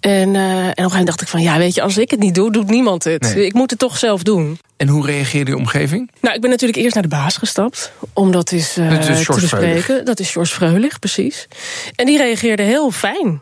En, 0.00 0.10
en 0.10 0.26
op 0.26 0.34
een 0.34 0.64
gegeven 0.64 0.84
moment 0.88 1.06
dacht 1.06 1.20
ik 1.20 1.28
van, 1.28 1.42
ja, 1.42 1.58
weet 1.58 1.74
je, 1.74 1.82
als 1.82 1.98
ik 1.98 2.10
het 2.10 2.20
niet 2.20 2.34
doe, 2.34 2.52
doet 2.52 2.70
niemand 2.70 3.04
het. 3.04 3.34
Nee. 3.34 3.46
Ik 3.46 3.52
moet 3.52 3.70
het 3.70 3.78
toch 3.78 3.98
zelf 3.98 4.22
doen. 4.22 4.58
En 4.76 4.88
hoe 4.88 5.06
reageerde 5.06 5.50
je 5.50 5.56
omgeving? 5.56 6.10
Nou, 6.20 6.34
ik 6.34 6.40
ben 6.40 6.50
natuurlijk 6.50 6.78
eerst 6.78 6.94
naar 6.94 7.02
de 7.02 7.08
baas 7.08 7.36
gestapt. 7.36 7.92
Om 8.12 8.30
dat 8.30 8.52
uh, 8.52 8.90
Dat 8.90 9.08
is 9.08 9.24
te 9.24 9.38
bespreken. 9.40 10.04
Dat 10.04 10.20
is 10.20 10.30
George 10.30 10.54
Freulich, 10.54 10.98
precies. 10.98 11.48
En 11.96 12.06
die 12.06 12.16
reageerde 12.16 12.62
heel 12.62 12.90
fijn. 12.90 13.40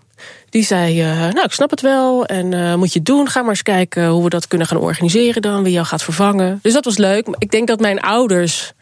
Die 0.51 0.65
zei, 0.65 1.03
uh, 1.03 1.19
nou, 1.19 1.45
ik 1.45 1.53
snap 1.53 1.71
het 1.71 1.81
wel. 1.81 2.27
En 2.27 2.53
uh, 2.53 2.75
moet 2.75 2.93
je 2.93 2.99
het 2.99 3.09
doen. 3.09 3.29
Ga 3.29 3.41
maar 3.41 3.51
eens 3.51 3.63
kijken 3.63 4.09
hoe 4.09 4.23
we 4.25 4.29
dat 4.31 4.49
kunnen 4.49 4.67
gaan 4.67 4.79
organiseren 4.79 5.43
dan. 5.43 5.63
Wie 5.63 5.73
jou 5.73 5.87
gaat 5.87 6.03
vervangen. 6.03 6.59
Dus 6.63 6.73
dat 6.73 6.85
was 6.85 6.97
leuk. 6.97 7.27
Ik 7.39 7.51
denk 7.51 7.67
dat 7.69 7.81
mijn 7.81 8.01
ouders... 8.01 8.73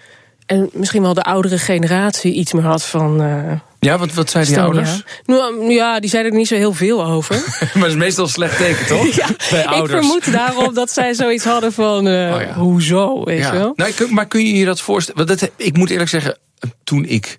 en 0.47 0.71
misschien 0.73 1.03
wel 1.03 1.15
de 1.15 1.23
oudere 1.23 1.59
generatie 1.59 2.33
iets 2.33 2.53
meer 2.53 2.63
had 2.65 2.85
van... 2.85 3.23
Uh, 3.23 3.53
Ja, 3.81 3.99
wat, 3.99 4.15
wat 4.15 4.31
zeiden 4.31 4.55
die 4.55 4.63
ouders? 4.63 5.03
Nou, 5.25 5.73
ja, 5.73 6.01
die 6.01 6.11
zeiden 6.11 6.33
er 6.33 6.39
niet 6.39 6.49
zo 6.49 6.55
heel 6.55 6.73
veel 6.73 7.05
over. 7.05 7.35
maar 7.61 7.83
dat 7.83 7.89
is 7.91 7.95
meestal 7.95 8.25
een 8.25 8.31
slecht 8.31 8.57
teken, 8.57 8.87
toch? 8.87 9.07
ja, 9.17 9.27
Bij 9.51 9.61
ik 9.63 9.67
ouders. 9.67 10.07
vermoed 10.07 10.33
daarom 10.33 10.75
dat 10.75 10.91
zij 10.91 11.15
zoiets 11.15 11.45
hadden 11.45 11.73
van... 11.73 12.07
Uh, 12.07 12.35
Oh 12.35 12.41
ja. 12.41 12.53
Hoezo, 12.55 13.25
weet 13.25 13.45
je 13.45 13.53
wel? 13.53 13.73
Nou, 13.77 13.93
maar 14.13 14.27
kun 14.27 14.47
je 14.47 14.55
je 14.55 14.65
dat 14.65 14.81
voorstellen? 14.81 15.27
Want 15.27 15.41
dat, 15.41 15.51
ik 15.57 15.77
moet 15.77 15.91
eerlijk 15.91 16.11
zeggen, 16.11 16.37
toen 16.85 17.05
ik. 17.05 17.39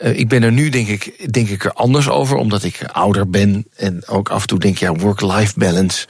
Eh, 0.00 0.18
ik 0.18 0.28
ben 0.28 0.42
er 0.42 0.52
nu, 0.52 0.68
denk 0.68 0.88
ik, 0.88 1.32
denk 1.32 1.48
ik 1.48 1.64
er 1.64 1.72
anders 1.72 2.08
over, 2.08 2.36
omdat 2.36 2.62
ik 2.64 2.80
ouder 2.92 3.30
ben. 3.30 3.66
En 3.76 4.02
ook 4.06 4.28
af 4.28 4.40
en 4.40 4.46
toe 4.48 4.58
denk, 4.58 4.78
ja, 4.78 4.92
work-life 4.94 5.52
balance. 5.56 6.06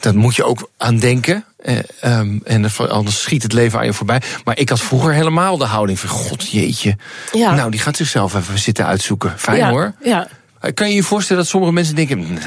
Daar 0.00 0.16
moet 0.16 0.36
je 0.36 0.44
ook 0.44 0.70
aan 0.76 0.98
denken. 0.98 1.44
Eh, 1.56 1.76
ehm, 2.00 2.38
en 2.44 2.64
er- 2.64 2.88
anders 2.90 3.22
schiet 3.22 3.42
het 3.42 3.52
leven 3.52 3.78
aan 3.78 3.84
je 3.84 3.92
voorbij. 3.92 4.22
Maar 4.44 4.58
ik 4.58 4.68
had 4.68 4.80
vroeger 4.80 5.12
helemaal 5.12 5.56
de 5.56 5.64
houding 5.64 5.98
van: 6.00 6.08
God 6.08 6.50
jeetje. 6.50 6.96
Ja. 7.32 7.54
Nou, 7.54 7.70
die 7.70 7.80
gaat 7.80 7.96
zichzelf 7.96 8.34
even 8.34 8.58
zitten 8.58 8.86
uitzoeken. 8.86 9.32
Fijn 9.36 9.56
ja, 9.58 9.70
hoor. 9.70 9.94
Ja, 10.04 10.28
Eh, 10.60 10.70
Kan 10.74 10.88
je 10.88 10.94
je 10.94 11.02
voorstellen 11.02 11.42
dat 11.42 11.50
sommige 11.50 11.72
mensen 11.72 11.94
denken: 11.94 12.18
nou, 12.18 12.40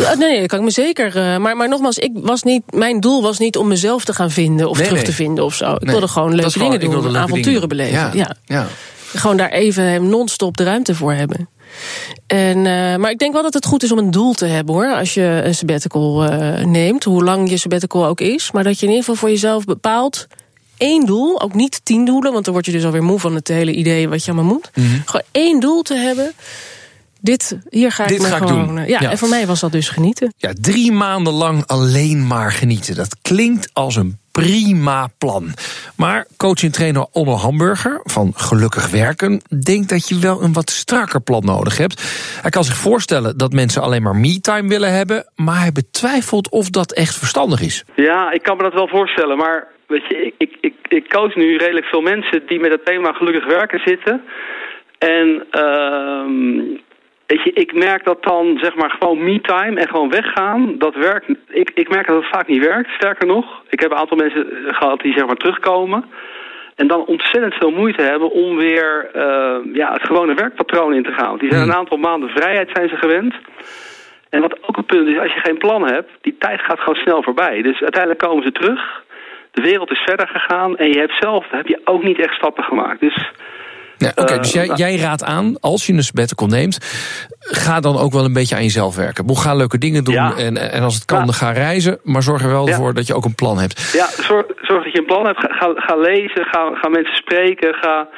Ja, 0.00 0.14
nee, 0.14 0.28
nee, 0.30 0.38
dat 0.40 0.48
kan 0.48 0.58
ik 0.58 0.64
me 0.64 0.70
zeker. 0.70 1.06
uh, 1.16 1.36
maar, 1.38 1.56
maar 1.56 1.68
nogmaals, 1.68 1.98
ik 1.98 2.10
was 2.14 2.42
niet, 2.42 2.62
mijn 2.74 3.00
doel 3.00 3.22
was 3.22 3.38
niet 3.38 3.56
om 3.56 3.68
mezelf 3.68 4.04
te 4.04 4.12
gaan 4.12 4.30
vinden 4.30 4.68
of 4.68 4.76
Nee, 4.76 4.86
terug 4.86 5.02
nee. 5.02 5.10
te 5.10 5.16
vinden 5.16 5.44
of 5.44 5.54
zo. 5.54 5.74
Ik 5.74 5.80
nee, 5.82 5.90
wilde 5.90 6.08
gewoon 6.08 6.30
dat 6.30 6.36
leuke 6.40 6.52
gewoon- 6.52 6.78
dingen 6.78 7.02
doen, 7.02 7.16
avonturen 7.16 7.52
dingen 7.52 7.68
beleven. 7.68 8.16
Ja. 8.16 8.36
ja. 8.44 8.66
Gewoon 9.14 9.36
daar 9.36 9.50
even 9.50 10.08
non-stop 10.08 10.56
de 10.56 10.64
ruimte 10.64 10.94
voor 10.94 11.12
hebben. 11.12 11.48
En, 12.26 12.56
uh, 12.56 12.96
maar 12.96 13.10
ik 13.10 13.18
denk 13.18 13.32
wel 13.32 13.42
dat 13.42 13.54
het 13.54 13.66
goed 13.66 13.82
is 13.82 13.92
om 13.92 13.98
een 13.98 14.10
doel 14.10 14.32
te 14.32 14.46
hebben 14.46 14.74
hoor. 14.74 14.94
Als 14.94 15.14
je 15.14 15.40
een 15.44 15.54
sabbatical 15.54 16.24
uh, 16.32 16.64
neemt, 16.64 17.04
hoe 17.04 17.24
lang 17.24 17.50
je 17.50 17.56
sabbatical 17.56 18.06
ook 18.06 18.20
is. 18.20 18.50
Maar 18.52 18.64
dat 18.64 18.74
je 18.80 18.86
in 18.86 18.92
ieder 18.92 19.04
geval 19.04 19.20
voor 19.20 19.30
jezelf 19.30 19.64
bepaalt 19.64 20.26
één 20.76 21.06
doel, 21.06 21.40
ook 21.42 21.54
niet 21.54 21.80
tien 21.84 22.04
doelen, 22.04 22.32
want 22.32 22.44
dan 22.44 22.54
word 22.54 22.66
je 22.66 22.72
dus 22.72 22.84
alweer 22.84 23.02
moe 23.02 23.18
van 23.20 23.34
het 23.34 23.48
hele 23.48 23.72
idee 23.72 24.08
wat 24.08 24.24
je 24.24 24.32
allemaal 24.32 24.52
moet. 24.52 24.70
Mhm. 24.74 24.86
Gewoon 25.04 25.26
één 25.30 25.60
doel 25.60 25.82
te 25.82 25.94
hebben. 25.94 26.32
Dit, 27.20 27.58
hier 27.70 27.92
ga 27.92 28.06
Dit 28.06 28.16
ik 28.16 28.22
me 28.22 28.28
ga 28.28 28.36
ik 28.36 28.42
gewoon. 28.48 28.66
doen. 28.66 28.76
uh, 28.78 28.88
Ja, 28.88 29.00
Ja. 29.00 29.10
en 29.10 29.18
voor 29.18 29.28
mij 29.28 29.46
was 29.46 29.60
dat 29.60 29.72
dus 29.72 29.88
genieten. 29.88 30.34
Ja, 30.36 30.52
drie 30.60 30.92
maanden 30.92 31.32
lang 31.32 31.66
alleen 31.66 32.26
maar 32.26 32.52
genieten. 32.52 32.94
Dat 32.94 33.16
klinkt 33.22 33.70
als 33.72 33.96
een 33.96 34.18
prima 34.40 35.08
plan. 35.18 35.44
Maar 35.96 36.26
coach 36.36 36.62
en 36.62 36.72
trainer 36.72 37.06
Onno 37.12 37.32
Hamburger 37.32 38.00
van 38.04 38.32
Gelukkig 38.34 38.90
Werken 38.90 39.40
denkt 39.64 39.88
dat 39.88 40.08
je 40.08 40.18
wel 40.18 40.42
een 40.42 40.52
wat 40.52 40.70
strakker 40.70 41.20
plan 41.20 41.44
nodig 41.44 41.78
hebt. 41.78 41.96
Hij 42.42 42.50
kan 42.50 42.64
zich 42.64 42.76
voorstellen 42.76 43.38
dat 43.38 43.52
mensen 43.52 43.82
alleen 43.82 44.02
maar 44.02 44.16
me-time 44.16 44.68
willen 44.68 44.92
hebben, 44.92 45.32
maar 45.36 45.60
hij 45.60 45.72
betwijfelt 45.72 46.50
of 46.50 46.70
dat 46.70 46.92
echt 46.92 47.18
verstandig 47.18 47.60
is. 47.60 47.84
Ja, 47.94 48.32
ik 48.32 48.42
kan 48.42 48.56
me 48.56 48.62
dat 48.62 48.74
wel 48.74 48.88
voorstellen. 48.88 49.36
Maar 49.36 49.66
weet 49.86 50.06
je, 50.08 50.34
ik, 50.38 50.56
ik, 50.60 50.74
ik, 50.88 51.08
coach 51.08 51.34
nu 51.34 51.56
redelijk 51.56 51.86
veel 51.86 52.00
mensen 52.00 52.42
die 52.46 52.60
met 52.60 52.72
het 52.72 52.84
thema 52.84 53.12
gelukkig 53.12 53.46
werken 53.46 53.80
zitten. 53.84 54.22
En 54.98 55.46
ehm 55.50 56.84
weet 57.26 57.42
je, 57.42 57.52
ik 57.52 57.72
merk 57.72 58.04
dat 58.04 58.22
dan 58.22 58.58
zeg 58.60 58.74
maar 58.74 58.90
gewoon 58.90 59.24
me-time 59.24 59.80
en 59.80 59.88
gewoon 59.88 60.10
weggaan, 60.10 60.78
dat 60.78 60.94
werkt. 60.94 61.28
Ik, 61.48 61.70
ik 61.74 61.88
merk 61.88 62.06
dat 62.06 62.16
het 62.16 62.30
vaak 62.32 62.46
niet 62.46 62.64
werkt. 62.64 62.90
Sterker 62.90 63.26
nog, 63.26 63.62
ik 63.68 63.80
heb 63.80 63.90
een 63.90 63.96
aantal 63.96 64.16
mensen 64.16 64.46
gehad 64.66 65.00
die 65.00 65.12
zeg 65.12 65.26
maar 65.26 65.36
terugkomen. 65.36 66.04
En 66.76 66.86
dan 66.86 67.04
ontzettend 67.04 67.54
veel 67.54 67.70
moeite 67.70 68.02
hebben 68.02 68.30
om 68.30 68.56
weer 68.56 69.10
uh, 69.14 69.74
ja, 69.74 69.92
het 69.92 70.06
gewone 70.06 70.34
werkpatroon 70.34 70.94
in 70.94 71.02
te 71.02 71.12
gaan. 71.12 71.38
Die 71.38 71.52
zijn 71.52 71.68
een 71.68 71.74
aantal 71.74 71.96
maanden 71.96 72.28
vrijheid 72.28 72.70
zijn 72.72 72.88
ze 72.88 72.96
gewend. 72.96 73.34
En 74.30 74.40
wat 74.40 74.62
ook 74.62 74.76
een 74.76 74.84
punt 74.84 75.08
is, 75.08 75.18
als 75.18 75.32
je 75.34 75.40
geen 75.40 75.58
plan 75.58 75.86
hebt, 75.86 76.10
die 76.20 76.36
tijd 76.38 76.60
gaat 76.60 76.78
gewoon 76.78 77.02
snel 77.02 77.22
voorbij. 77.22 77.62
Dus 77.62 77.80
uiteindelijk 77.80 78.22
komen 78.22 78.44
ze 78.44 78.52
terug. 78.52 79.04
De 79.50 79.62
wereld 79.62 79.90
is 79.90 80.02
verder 80.06 80.28
gegaan 80.28 80.76
en 80.76 80.88
je 80.88 80.98
hebt 80.98 81.16
zelf 81.20 81.46
heb 81.50 81.66
je 81.66 81.80
ook 81.84 82.02
niet 82.02 82.20
echt 82.20 82.34
stappen 82.34 82.64
gemaakt. 82.64 83.00
Dus 83.00 83.30
Ja, 83.98 84.12
Oké, 84.16 84.32
Eh, 84.32 84.38
dus 84.42 84.52
jij, 84.52 84.66
nou, 84.66 84.78
jij 84.78 84.96
raadt 84.96 85.24
aan, 85.24 85.60
als 85.60 85.86
je 85.86 85.92
een 85.92 86.02
sabbatical 86.02 86.46
neemt... 86.46 86.78
ga 87.38 87.80
dan 87.80 87.98
ook 87.98 88.12
wel 88.12 88.24
een 88.24 88.32
beetje 88.32 88.54
aan 88.56 88.62
jezelf 88.62 88.96
werken. 88.96 89.26
Boel, 89.26 89.36
Ga 89.36 89.54
leuke 89.54 89.78
dingen 89.78 90.04
doen 90.04 90.14
Ja. 90.14 90.36
en, 90.36 90.56
en 90.72 90.82
als 90.82 90.94
het 90.94 91.04
kan, 91.04 91.24
dan 91.24 91.34
ga 91.34 91.50
reizen. 91.50 91.98
Maar 92.02 92.22
zorg 92.22 92.42
er 92.42 92.48
wel 92.50 92.68
Ja. 92.68 92.76
voor 92.76 92.94
dat 92.94 93.06
je 93.06 93.14
ook 93.14 93.24
een 93.24 93.34
plan 93.34 93.58
hebt. 93.58 93.90
Ja, 93.92 94.06
zorg, 94.22 94.46
zorg 94.62 94.84
dat 94.84 94.92
je 94.92 94.98
een 94.98 95.06
plan 95.06 95.26
hebt. 95.26 95.38
Ga, 95.38 95.48
ga, 95.48 95.72
ga 95.76 95.96
lezen, 95.96 96.44
ga, 96.44 96.70
ga 96.74 96.88
mensen 96.88 97.14
spreken. 97.16 97.74
Ga, 97.74 98.08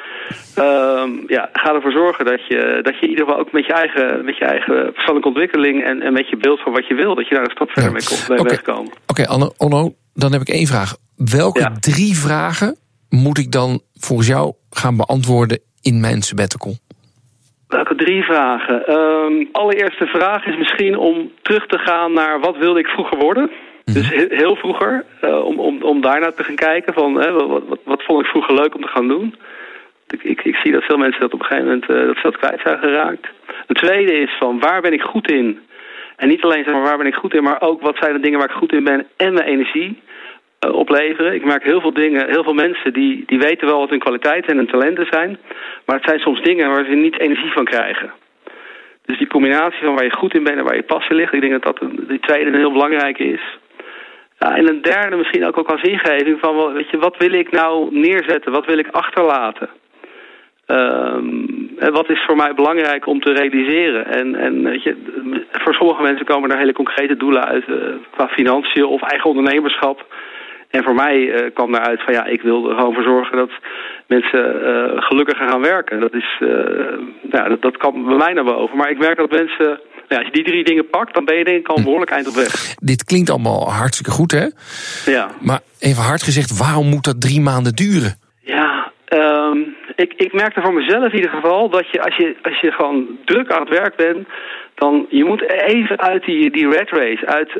ehm, 0.55 1.09
ja, 1.27 1.49
ga 1.53 1.73
ervoor 1.73 1.91
zorgen 1.91 2.25
dat 2.25 2.47
je, 2.47 2.79
dat 2.83 2.93
je 2.95 3.01
in 3.01 3.09
ieder 3.09 3.25
geval 3.25 3.39
ook 3.39 3.51
met 3.51 3.65
je 3.65 3.73
eigen, 3.73 4.25
met 4.25 4.37
je 4.37 4.45
eigen 4.45 4.91
persoonlijke 4.93 5.27
ontwikkeling... 5.27 5.83
En, 5.83 6.01
en 6.01 6.13
met 6.13 6.29
je 6.29 6.37
beeld 6.37 6.59
van 6.61 6.71
wat 6.73 6.87
je 6.87 6.93
wil, 6.95 7.15
dat 7.15 7.27
je 7.27 7.35
daar 7.35 7.43
een 7.43 7.51
stap 7.51 7.69
verder 7.71 7.91
mee 7.91 8.03
komt. 8.03 8.29
Oké. 8.39 8.49
wegkomen. 8.49 8.91
Oké, 9.07 9.27
Anne, 9.27 9.53
Onno, 9.57 9.93
dan 10.13 10.31
heb 10.31 10.41
ik 10.41 10.49
één 10.49 10.67
vraag. 10.67 10.95
Welke 11.15 11.71
drie 11.79 12.17
vragen 12.17 12.77
moet 13.09 13.37
ik 13.37 13.51
dan 13.51 13.81
volgens 13.99 14.27
jou 14.27 14.53
gaan 14.69 14.97
beantwoorden 14.97 15.59
in 15.81 15.99
mijn 15.99 16.21
sabbatical? 16.21 16.73
Welke 17.67 17.95
drie 17.95 18.23
vragen? 18.23 18.85
Ehm 18.85 19.45
allereerste 19.51 20.05
vraag 20.05 20.45
is 20.45 20.57
misschien 20.57 20.97
om 20.97 21.31
terug 21.41 21.65
te 21.67 21.77
gaan 21.77 22.13
naar 22.13 22.39
wat 22.39 22.57
wilde 22.57 22.79
ik 22.79 22.87
vroeger 22.87 23.17
worden. 23.17 23.51
Dus 23.85 24.09
he- 24.09 24.25
heel 24.29 24.55
vroeger, 24.55 25.05
eh, 25.21 25.45
om, 25.45 25.59
om, 25.59 25.83
om 25.83 26.01
daarna 26.01 26.31
te 26.31 26.43
gaan 26.43 26.55
kijken 26.55 26.93
van 26.93 27.15
hè, 27.21 27.31
wat, 27.31 27.47
wat, 27.67 27.79
wat 27.83 28.03
vond 28.03 28.21
ik 28.21 28.29
vroeger 28.29 28.53
leuk 28.53 28.75
om 28.75 28.81
te 28.81 28.87
gaan 28.87 29.07
doen. 29.07 29.35
Ik, 30.07 30.23
ik, 30.23 30.41
ik 30.43 30.55
zie 30.55 30.71
dat 30.71 30.83
veel 30.83 30.97
mensen 30.97 31.21
dat 31.21 31.33
op 31.33 31.39
een 31.39 31.45
gegeven 31.45 31.67
moment 31.67 31.89
eh, 31.89 32.05
dat 32.05 32.15
ze 32.15 32.21
dat 32.21 32.37
kwijt 32.37 32.61
zijn 32.63 32.79
geraakt. 32.79 33.27
De 33.67 33.73
tweede 33.73 34.13
is 34.13 34.35
van 34.39 34.59
waar 34.59 34.81
ben 34.81 34.93
ik 34.93 35.01
goed 35.01 35.31
in? 35.31 35.59
En 36.15 36.27
niet 36.27 36.41
alleen 36.41 36.63
zeg 36.63 36.73
maar 36.73 36.83
waar 36.83 36.97
ben 36.97 37.07
ik 37.07 37.15
goed 37.15 37.33
in, 37.33 37.43
maar 37.43 37.61
ook 37.61 37.81
wat 37.81 37.97
zijn 37.97 38.13
de 38.13 38.19
dingen 38.19 38.39
waar 38.39 38.49
ik 38.49 38.55
goed 38.55 38.73
in 38.73 38.83
ben 38.83 39.07
en 39.17 39.33
mijn 39.33 39.47
energie 39.47 40.01
eh, 40.59 40.73
opleveren. 40.73 41.33
Ik 41.33 41.45
merk 41.45 41.63
heel 41.63 41.81
veel 41.81 41.93
dingen, 41.93 42.29
heel 42.29 42.43
veel 42.43 42.53
mensen 42.53 42.93
die, 42.93 43.23
die 43.25 43.39
weten 43.39 43.67
wel 43.67 43.79
wat 43.79 43.89
hun 43.89 43.99
kwaliteiten 43.99 44.51
en 44.51 44.57
hun 44.57 44.67
talenten 44.67 45.07
zijn. 45.09 45.37
Maar 45.85 45.95
het 45.95 46.05
zijn 46.07 46.19
soms 46.19 46.41
dingen 46.41 46.69
waar 46.69 46.85
ze 46.85 46.91
niet 46.91 47.19
energie 47.19 47.51
van 47.51 47.65
krijgen. 47.65 48.11
Dus 49.05 49.17
die 49.17 49.27
combinatie 49.27 49.85
van 49.85 49.95
waar 49.95 50.03
je 50.03 50.17
goed 50.17 50.33
in 50.35 50.43
bent 50.43 50.57
en 50.57 50.63
waar 50.63 50.75
je 50.75 50.83
passie 50.83 51.15
ligt, 51.15 51.33
ik 51.33 51.41
denk 51.41 51.53
dat 51.53 51.63
dat 51.63 51.81
een, 51.81 52.05
die 52.07 52.19
tweede 52.19 52.49
een 52.49 52.63
heel 52.63 52.71
belangrijke 52.71 53.23
is. 53.23 53.57
Ja, 54.39 54.55
en 54.55 54.69
een 54.69 54.81
derde 54.81 55.15
misschien 55.15 55.45
ook, 55.45 55.57
ook 55.57 55.71
als 55.71 55.81
ingeving 55.81 56.39
van, 56.39 56.73
weet 56.73 56.89
je, 56.89 56.97
wat 56.97 57.17
wil 57.17 57.31
ik 57.31 57.51
nou 57.51 57.87
neerzetten? 57.91 58.51
Wat 58.51 58.65
wil 58.65 58.77
ik 58.77 58.87
achterlaten? 58.91 59.69
Ehm, 60.65 61.27
en 61.77 61.91
wat 61.91 62.09
is 62.09 62.23
voor 62.25 62.35
mij 62.35 62.53
belangrijk 62.53 63.05
om 63.05 63.21
te 63.21 63.31
realiseren? 63.33 64.05
En, 64.05 64.35
en 64.35 64.63
weet 64.63 64.83
je, 64.83 64.95
voor 65.51 65.73
sommige 65.73 66.01
mensen 66.01 66.25
komen 66.25 66.51
er 66.51 66.57
hele 66.57 66.73
concrete 66.73 67.17
doelen 67.17 67.45
uit 67.45 67.65
eh, 67.67 67.75
qua 68.11 68.27
financiën 68.27 68.85
of 68.85 69.01
eigen 69.01 69.29
ondernemerschap. 69.29 70.05
En 70.69 70.83
voor 70.83 70.95
mij 70.95 71.31
eh, 71.31 71.53
kwam 71.53 71.71
daaruit 71.71 72.03
van 72.03 72.13
ja, 72.13 72.25
ik 72.25 72.41
wil 72.41 72.69
er 72.69 72.75
gewoon 72.75 72.93
voor 72.93 73.03
zorgen 73.03 73.37
dat 73.37 73.49
mensen 74.07 74.63
eh, 74.65 75.01
gelukkiger 75.01 75.49
gaan 75.49 75.61
werken. 75.61 75.99
Dat, 75.99 76.13
is, 76.13 76.37
eh, 76.39 76.49
ja, 77.31 77.49
dat, 77.49 77.61
dat 77.61 77.77
kan 77.77 78.05
bij 78.05 78.15
mij 78.15 78.33
naar 78.33 78.43
boven. 78.43 78.77
Maar 78.77 78.89
ik 78.89 78.97
merk 78.97 79.17
dat 79.17 79.31
mensen, 79.31 79.79
ja, 80.07 80.17
als 80.17 80.25
je 80.25 80.31
die 80.31 80.43
drie 80.43 80.63
dingen 80.63 80.89
pakt, 80.89 81.13
dan 81.13 81.25
ben 81.25 81.37
je 81.37 81.43
denk 81.43 81.59
ik 81.59 81.67
al 81.67 81.77
een 81.77 81.83
behoorlijk 81.83 82.11
eind 82.11 82.27
op 82.27 82.33
weg. 82.33 82.53
Dit 82.91 83.03
klinkt 83.03 83.29
allemaal 83.29 83.71
hartstikke 83.71 84.11
goed, 84.11 84.31
hè? 84.31 84.47
Ja. 85.11 85.29
Maar 85.41 85.59
even 85.79 86.03
hard 86.03 86.23
gezegd, 86.23 86.57
waarom 86.57 86.87
moet 86.87 87.03
dat 87.03 87.21
drie 87.21 87.41
maanden 87.41 87.75
duren? 87.75 88.17
Ja, 88.41 88.91
ehm, 89.05 89.57
ik, 89.95 90.13
ik 90.13 90.33
merkte 90.33 90.61
voor 90.61 90.73
mezelf 90.73 91.11
in 91.11 91.15
ieder 91.15 91.31
geval 91.31 91.69
dat 91.69 91.91
je 91.91 92.03
als, 92.03 92.15
je 92.15 92.35
als 92.41 92.59
je 92.59 92.71
gewoon 92.71 93.07
druk 93.25 93.51
aan 93.51 93.61
het 93.61 93.77
werk 93.77 93.95
bent, 93.95 94.27
dan 94.75 95.05
je 95.09 95.23
moet 95.25 95.51
even 95.51 95.99
uit 95.99 96.25
die, 96.25 96.51
die 96.51 96.69
red 96.69 96.89
race, 96.89 97.25
uit, 97.25 97.51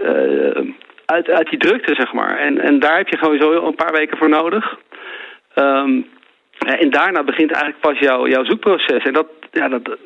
uit, 1.15 1.29
uit 1.29 1.49
die 1.49 1.59
drukte 1.59 1.95
zeg 1.95 2.13
maar. 2.13 2.37
En, 2.37 2.59
en 2.59 2.79
daar 2.79 2.97
heb 2.97 3.07
je 3.07 3.17
gewoon 3.17 3.41
zo 3.41 3.51
een 3.51 3.75
paar 3.75 3.93
weken 3.93 4.17
voor 4.17 4.29
nodig. 4.29 4.77
Ehm, 5.53 6.01
en 6.59 6.89
daarna 6.89 7.23
begint 7.23 7.51
eigenlijk 7.51 7.81
pas 7.81 7.99
jouw, 7.99 8.27
jouw 8.27 8.43
zoekproces. 8.43 9.03
En 9.03 9.13
dat, 9.13 9.27
ja, 9.51 9.67
dat, 9.67 9.97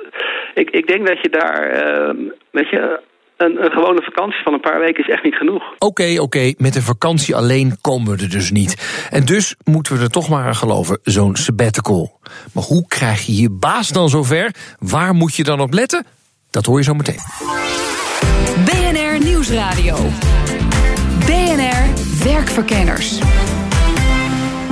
ik, 0.54 0.70
ik 0.70 0.88
denk 0.88 1.08
dat 1.08 1.22
je 1.22 1.30
daar, 1.30 1.70
ehm, 1.70 2.18
weet 2.52 2.70
je, 2.70 3.00
een, 3.38 3.64
een 3.64 3.72
gewone 3.72 4.02
vakantie 4.02 4.44
van 4.44 4.54
een 4.54 4.60
paar 4.60 4.80
weken 4.80 5.04
is 5.04 5.14
echt 5.14 5.24
niet 5.24 5.36
genoeg. 5.36 5.64
Oké, 5.78 6.22
oké, 6.22 6.54
met 6.58 6.76
een 6.76 6.82
vakantie 6.82 7.36
alleen 7.36 7.78
komen 7.82 8.18
we 8.18 8.24
er 8.24 8.30
dus 8.30 8.52
niet. 8.52 9.08
En 9.12 9.26
dus 9.26 9.56
moeten 9.64 9.98
we 9.98 10.04
er 10.04 10.10
toch 10.10 10.30
maar 10.30 10.46
aan 10.46 10.56
geloven, 10.56 11.00
zo'n 11.04 11.36
sabbatical. 11.36 12.20
Maar 12.54 12.64
hoe 12.64 12.88
krijg 12.88 13.26
je 13.26 13.36
je 13.42 13.50
baas 13.52 13.90
dan 13.90 14.10
zover? 14.10 14.52
Waar 14.80 15.14
moet 15.14 15.36
je 15.36 15.44
dan 15.44 15.60
op 15.60 15.74
letten? 15.74 16.06
Dat 16.52 16.66
hoor 16.66 16.78
je 16.78 16.84
zo 16.84 16.94
meteen. 16.94 17.20
BNR 18.66 19.26
Nieuwsradio. 19.26 19.96
Werkverkenners. 22.24 23.20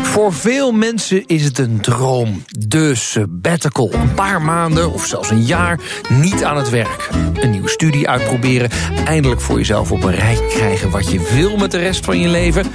Voor 0.01 0.33
veel 0.33 0.71
mensen 0.71 1.23
is 1.25 1.43
het 1.43 1.57
een 1.57 1.81
droom. 1.81 2.43
De 2.47 2.95
sabbatical. 2.95 3.93
Een 3.93 4.13
paar 4.13 4.41
maanden 4.41 4.91
of 4.93 5.05
zelfs 5.05 5.29
een 5.29 5.43
jaar 5.43 5.79
niet 6.09 6.43
aan 6.43 6.57
het 6.57 6.69
werk. 6.69 7.09
Een 7.33 7.49
nieuwe 7.49 7.69
studie 7.69 8.09
uitproberen. 8.09 8.69
Eindelijk 9.05 9.41
voor 9.41 9.57
jezelf 9.57 9.91
op 9.91 10.03
een 10.03 10.15
rij 10.15 10.39
krijgen 10.49 10.89
wat 10.89 11.11
je 11.11 11.29
wil 11.33 11.57
met 11.57 11.71
de 11.71 11.77
rest 11.77 12.05
van 12.05 12.19
je 12.19 12.27
leven. 12.27 12.65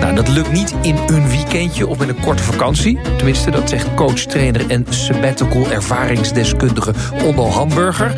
Nou, 0.00 0.14
dat 0.14 0.28
lukt 0.28 0.52
niet 0.52 0.74
in 0.82 0.96
een 1.06 1.28
weekendje 1.28 1.86
of 1.86 1.98
met 1.98 2.08
een 2.08 2.20
korte 2.20 2.42
vakantie. 2.42 2.98
Tenminste, 3.16 3.50
dat 3.50 3.68
zegt 3.68 3.94
coach, 3.94 4.20
trainer 4.20 4.70
en 4.70 4.86
sabbatical 4.88 5.70
ervaringsdeskundige 5.70 6.92
Onno 7.24 7.46
Hamburger. 7.46 8.16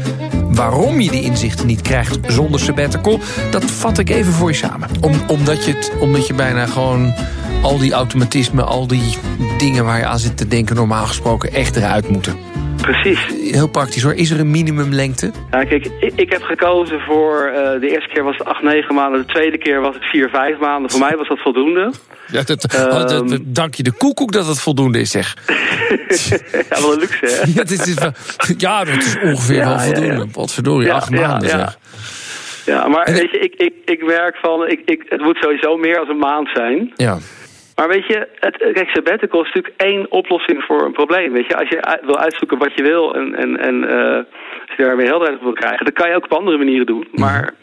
Waarom 0.61 1.01
je 1.01 1.11
die 1.11 1.23
inzichten 1.23 1.67
niet 1.67 1.83
krijgt 1.83 2.19
zonder 2.27 2.61
sabbatical, 2.61 3.19
dat 3.51 3.65
vat 3.65 3.99
ik 3.99 4.11
even 4.11 4.33
voor 4.33 4.49
je 4.51 4.57
samen. 4.57 4.89
Om, 5.01 5.13
omdat, 5.29 5.65
je 5.65 5.73
het, 5.73 5.93
omdat 6.01 6.27
je 6.27 6.35
bijna 6.35 6.67
gewoon 6.67 7.15
al 7.63 7.79
die 7.79 7.93
automatismen, 7.93 8.67
al 8.67 8.87
die 8.87 9.17
dingen 9.59 9.85
waar 9.85 9.99
je 9.99 10.07
aan 10.07 10.19
zit 10.19 10.37
te 10.37 10.49
denken, 10.49 10.77
normaal 10.77 11.07
gesproken 11.07 11.53
echt 11.53 11.77
eruit 11.77 12.09
moeten. 12.09 12.50
Precies. 12.81 13.27
Heel 13.53 13.69
praktisch 13.69 14.03
hoor. 14.03 14.15
Is 14.15 14.31
er 14.31 14.41
een 14.41 14.51
minimumlengte? 14.51 15.31
Ja, 15.51 15.65
kijk, 15.65 15.87
ik, 16.01 16.13
ik 16.15 16.33
heb 16.33 16.43
gekozen 16.43 17.01
voor... 17.01 17.45
eh, 17.55 17.81
de 17.81 17.91
eerste 17.91 18.09
keer 18.15 18.23
was 18.25 18.37
het 18.39 18.47
8, 18.47 18.63
9 18.63 18.95
maanden. 18.95 19.21
De 19.21 19.33
tweede 19.33 19.59
keer 19.59 19.81
was 19.81 19.95
het 19.95 20.05
4, 20.05 20.29
5 20.29 20.59
maanden. 20.59 20.91
Voor 20.91 21.01
mij 21.01 21.17
was 21.17 21.29
dat 21.29 21.39
voldoende. 21.39 21.93
Ja, 22.33 22.43
dat, 22.43 22.65
Ehm. 22.65 22.87
oh, 22.87 23.09
dat- 23.09 23.29
dat- 23.29 23.41
dank 23.45 23.75
je 23.75 23.83
de 23.83 23.93
koekoek 23.93 24.33
dat 24.33 24.47
het 24.47 24.61
voldoende 24.61 25.01
is, 25.01 25.11
zeg. 25.11 25.35
ja, 26.71 26.81
wel 26.81 26.93
een 26.93 26.99
luxe, 26.99 27.27
hè? 27.27 27.53
Ja, 27.55 27.65
dit 27.65 27.87
is 27.87 27.95
wel, 27.95 28.13
ja, 28.59 28.85
dat 28.85 28.97
is 28.97 29.17
ongeveer 29.23 29.57
Ja, 29.57 29.69
wel 29.69 29.79
voldoende. 29.79 30.15
ja. 30.15 30.25
Wat 30.33 30.53
verdorie, 30.53 30.87
Ja, 30.87 30.95
acht 30.95 31.11
ja, 31.13 31.29
maanden 31.29 31.49
ja. 31.49 31.59
zeg. 31.59 31.79
Ja, 32.65 32.89
maar 32.89 33.03
En- 33.05 33.15
weet 33.15 33.31
je, 33.31 33.39
ik, 33.39 33.55
ik, 33.55 33.73
ik 33.85 34.05
merk 34.05 34.37
van... 34.37 34.69
Ik, 34.69 34.81
ik, 34.85 35.03
het 35.09 35.21
moet 35.21 35.37
sowieso 35.41 35.77
meer 35.77 35.95
dan 35.95 36.09
een 36.09 36.19
maand 36.19 36.49
zijn. 36.55 36.93
Ja. 36.97 37.19
Maar 37.81 37.89
weet 37.89 38.07
je, 38.07 38.29
het, 38.35 38.57
kijk, 38.57 38.89
sabbatical 38.89 39.41
is 39.41 39.53
natuurlijk 39.53 39.83
één 39.83 40.11
oplossing 40.11 40.63
voor 40.65 40.85
een 40.85 40.93
probleem. 40.93 41.33
Weet 41.33 41.47
je, 41.47 41.57
als 41.57 41.69
je 41.69 41.99
wil 42.03 42.19
uitzoeken 42.19 42.59
wat 42.59 42.73
je 42.75 42.83
wil 42.83 43.15
en, 43.15 43.35
en, 43.35 43.59
en 43.59 43.89
eh, 43.89 44.17
als 44.67 44.77
je 44.77 44.85
daarmee 44.85 45.07
helderheid 45.07 45.39
op 45.39 45.45
wil 45.45 45.53
krijgen, 45.53 45.85
dan 45.85 45.95
kan 45.95 46.09
je 46.09 46.17
ook 46.17 46.25
op 46.25 46.33
andere 46.33 46.59
manieren 46.59 46.87
doen. 46.87 47.09
Maar 47.13 47.55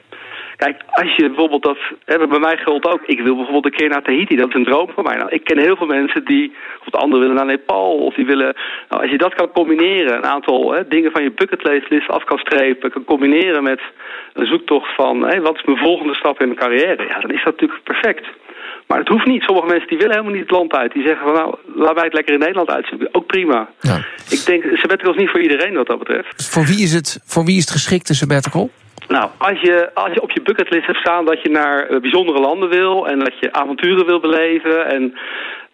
kijk, 0.56 0.82
als 0.90 1.16
je 1.16 1.28
bijvoorbeeld 1.28 1.64
dat, 1.64 1.78
hè, 2.06 2.28
bij 2.28 2.40
mij 2.40 2.58
geldt 2.58 2.88
ook, 2.88 3.02
ik 3.06 3.22
wil 3.22 3.36
bijvoorbeeld 3.36 3.66
een 3.66 3.80
keer 3.80 3.90
naar 3.90 4.02
Tahiti, 4.02 4.36
dat 4.36 4.50
is 4.50 4.54
een 4.54 4.64
droom 4.64 4.90
van 4.90 5.04
mij. 5.04 5.18
Nou, 5.18 5.30
ik 5.30 5.44
ken 5.44 5.60
heel 5.60 5.76
veel 5.76 5.88
mensen 5.88 6.26
die, 6.26 6.56
of 6.80 6.88
de 6.90 6.98
anderen 6.98 7.20
willen 7.20 7.36
naar 7.36 7.56
Nepal, 7.56 7.98
of 7.98 8.14
die 8.14 8.26
willen, 8.26 8.56
nou, 8.90 9.02
als 9.02 9.12
je 9.12 9.18
dat 9.18 9.34
kan 9.34 9.52
combineren, 9.52 10.18
een 10.18 10.26
aantal 10.26 10.72
hè, 10.72 10.88
dingen 10.88 11.12
van 11.12 11.24
je 11.24 11.32
bucketlist 11.32 12.10
af 12.10 12.24
kan 12.24 12.38
strepen, 12.38 12.92
kan 12.92 13.04
combineren 13.04 13.64
met 13.64 13.82
een 14.34 14.48
zoektocht 14.48 14.96
van, 14.96 15.28
hè, 15.28 15.42
wat 15.42 15.56
is 15.56 15.64
mijn 15.64 15.78
volgende 15.78 16.16
stap 16.16 16.42
in 16.42 16.48
mijn 16.48 16.60
carrière, 16.60 17.08
ja, 17.08 17.20
dan 17.20 17.32
is 17.32 17.44
dat 17.44 17.54
natuurlijk 17.54 17.84
perfect. 17.84 18.28
Maar 18.88 19.00
het 19.00 19.08
hoeft 19.08 19.26
niet. 19.26 19.44
Sommige 19.44 19.68
mensen 19.68 19.88
die 19.88 19.98
willen 19.98 20.14
helemaal 20.14 20.34
niet 20.34 20.48
het 20.48 20.58
land 20.58 20.74
uit. 20.74 20.94
Die 20.94 21.08
zeggen 21.08 21.26
van 21.26 21.36
nou, 21.36 21.56
laat 21.76 21.94
wij 21.94 22.04
het 22.04 22.14
lekker 22.14 22.34
in 22.34 22.40
Nederland 22.40 22.70
uitzoeken. 22.70 23.10
Ook 23.12 23.26
prima. 23.26 23.70
Ja. 23.80 23.98
Ik 24.30 24.46
denk, 24.46 24.64
sabbatical 24.78 25.14
is 25.14 25.20
niet 25.20 25.30
voor 25.30 25.42
iedereen 25.42 25.74
wat 25.74 25.88
dat 25.88 26.00
betreft. 26.00 26.50
Voor 26.50 26.66
wie 26.66 26.82
is 26.82 26.94
het, 26.94 27.20
voor 27.26 27.46
wie 27.46 27.58
is 27.58 27.62
het 27.62 27.72
geschikt, 27.72 28.10
een 28.10 28.16
sabbatical? 28.16 28.70
Nou, 29.08 29.30
als 29.38 29.62
je, 29.62 29.90
als 29.94 30.14
je 30.14 30.22
op 30.22 30.32
je 30.32 30.42
bucketlist 30.42 30.86
hebt 30.86 30.98
staan 30.98 31.26
dat 31.26 31.42
je 31.42 31.50
naar 31.50 31.88
eh, 31.88 32.00
bijzondere 32.00 32.40
landen 32.40 32.70
wil... 32.70 33.08
en 33.08 33.20
dat 33.20 33.40
je 33.40 33.54
avonturen 33.54 34.06
wil 34.06 34.20
beleven... 34.20 34.88
en 34.88 35.18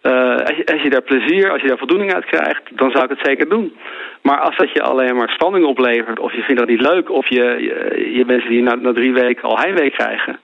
eh, 0.00 0.36
als, 0.46 0.56
je, 0.56 0.66
als 0.72 0.82
je 0.82 0.90
daar 0.90 1.02
plezier, 1.02 1.50
als 1.50 1.62
je 1.62 1.68
daar 1.68 1.78
voldoening 1.78 2.14
uit 2.14 2.24
krijgt... 2.24 2.62
dan 2.70 2.90
zou 2.90 3.04
ik 3.04 3.10
het 3.10 3.26
zeker 3.26 3.48
doen. 3.48 3.76
Maar 4.26 4.40
als 4.40 4.56
dat 4.56 4.72
je 4.72 4.82
alleen 4.82 5.16
maar 5.16 5.28
spanning 5.28 5.64
oplevert... 5.66 6.18
of 6.18 6.32
je 6.32 6.42
vindt 6.42 6.60
dat 6.60 6.68
niet 6.70 6.80
leuk... 6.80 7.10
of 7.10 7.28
je, 7.28 7.44
je, 7.68 8.10
je 8.16 8.24
mensen 8.26 8.50
die 8.50 8.62
na, 8.62 8.74
na 8.74 8.92
drie 8.92 9.12
weken 9.12 9.42
al 9.42 9.58
heimwee 9.58 9.90
krijgen... 9.90 10.40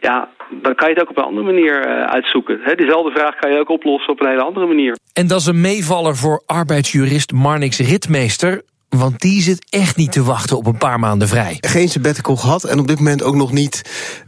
ja, 0.00 0.28
dan 0.50 0.74
kan 0.74 0.88
je 0.88 0.94
het 0.94 1.02
ook 1.02 1.10
op 1.10 1.16
een 1.16 1.30
andere 1.30 1.46
manier 1.46 1.86
eh, 1.86 2.04
uitzoeken. 2.04 2.60
Hè, 2.62 2.74
diezelfde 2.74 3.10
vraag 3.10 3.34
kan 3.36 3.52
je 3.52 3.58
ook 3.58 3.68
oplossen 3.70 4.12
op 4.12 4.20
een 4.20 4.28
hele 4.28 4.42
andere 4.42 4.66
manier. 4.66 4.96
En 5.12 5.26
dat 5.26 5.40
is 5.40 5.46
een 5.46 5.60
meevaller 5.60 6.16
voor 6.16 6.42
arbeidsjurist 6.46 7.32
Marnix 7.32 7.78
Ritmeester. 7.78 8.62
Want 8.88 9.20
die 9.20 9.42
zit 9.42 9.66
echt 9.70 9.96
niet 9.96 10.12
te 10.12 10.22
wachten 10.22 10.56
op 10.56 10.66
een 10.66 10.78
paar 10.78 10.98
maanden 10.98 11.28
vrij. 11.28 11.56
Geen 11.60 11.88
sabbatical 11.88 12.36
gehad 12.36 12.64
en 12.64 12.78
op 12.78 12.86
dit 12.86 12.98
moment 12.98 13.22
ook 13.22 13.34
nog 13.34 13.52
niet 13.52 13.82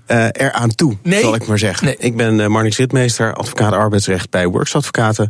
eh 0.06 0.26
eraan 0.32 0.74
toe, 0.74 0.96
Nee. 1.02 1.20
zal 1.20 1.34
ik 1.34 1.46
maar 1.46 1.58
zeggen. 1.58 1.86
Nee. 1.86 1.96
Ik 1.98 2.16
ben 2.16 2.38
uh, 2.38 2.46
Marnix 2.46 2.78
Ritmeester, 2.78 3.34
advocaat 3.34 3.72
arbeidsrecht 3.72 4.30
bij 4.30 4.46
Works 4.46 4.74
Advocaten. 4.76 5.28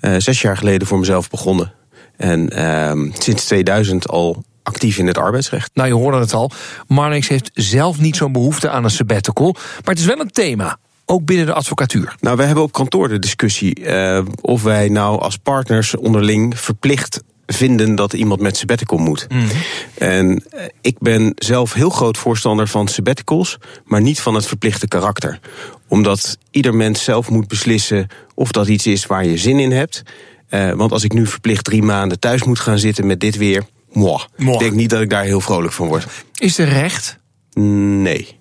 Eh, 0.00 0.14
zes 0.18 0.40
jaar 0.42 0.56
geleden 0.56 0.86
voor 0.86 0.98
mezelf 0.98 1.30
begonnen. 1.30 1.72
En 2.16 2.50
ehm, 2.50 3.10
sinds 3.12 3.44
2000 3.44 4.08
al 4.08 4.44
actief 4.62 4.98
in 4.98 5.06
het 5.06 5.18
arbeidsrecht. 5.18 5.70
Nou, 5.74 5.88
je 5.88 5.94
hoorde 5.94 6.18
het 6.18 6.32
al. 6.32 6.50
Marnix 6.86 7.28
heeft 7.28 7.50
zelf 7.54 8.00
niet 8.00 8.16
zo'n 8.16 8.32
behoefte 8.32 8.70
aan 8.70 8.84
een 8.84 8.90
sabbatical. 8.90 9.52
Maar 9.52 9.94
het 9.94 9.98
is 9.98 10.04
wel 10.04 10.20
een 10.20 10.30
thema. 10.30 10.78
Ook 11.04 11.24
binnen 11.24 11.46
de 11.46 11.52
advocatuur. 11.52 12.14
Nou, 12.20 12.36
wij 12.36 12.46
hebben 12.46 12.64
op 12.64 12.72
kantoor 12.72 13.08
de 13.08 13.18
discussie 13.18 13.80
uh, 13.80 14.20
of 14.40 14.62
wij 14.62 14.88
nou 14.88 15.20
als 15.20 15.36
partners 15.36 15.96
onderling 15.96 16.58
verplicht 16.60 17.22
vinden 17.46 17.94
dat 17.94 18.12
iemand 18.12 18.40
met 18.40 18.56
sabbatical 18.56 18.98
moet. 18.98 19.26
En 19.94 20.44
eh, 20.50 20.64
ik 20.80 20.98
ben 20.98 21.32
zelf 21.34 21.72
heel 21.72 21.90
groot 21.90 22.18
voorstander 22.18 22.68
van 22.68 22.88
sabbaticals, 22.88 23.58
maar 23.84 24.00
niet 24.00 24.20
van 24.20 24.34
het 24.34 24.46
verplichte 24.46 24.88
karakter. 24.88 25.40
Omdat 25.88 26.38
ieder 26.50 26.74
mens 26.74 27.04
zelf 27.04 27.30
moet 27.30 27.48
beslissen 27.48 28.06
of 28.34 28.52
dat 28.52 28.68
iets 28.68 28.86
is 28.86 29.06
waar 29.06 29.26
je 29.26 29.38
zin 29.38 29.58
in 29.58 29.72
hebt. 29.72 30.02
Eh, 30.48 30.72
want 30.72 30.92
als 30.92 31.04
ik 31.04 31.12
nu 31.12 31.26
verplicht 31.26 31.64
drie 31.64 31.82
maanden 31.82 32.18
thuis 32.18 32.44
moet 32.44 32.60
gaan 32.60 32.78
zitten 32.78 33.06
met 33.06 33.20
dit 33.20 33.36
weer, 33.36 33.62
moi. 33.92 34.24
Moi. 34.36 34.52
Ik 34.52 34.58
denk 34.58 34.72
niet 34.72 34.90
dat 34.90 35.00
ik 35.00 35.10
daar 35.10 35.24
heel 35.24 35.40
vrolijk 35.40 35.72
van 35.72 35.86
word. 35.86 36.06
Is 36.34 36.58
er 36.58 36.68
recht? 36.68 37.18
Nee. 37.52 38.38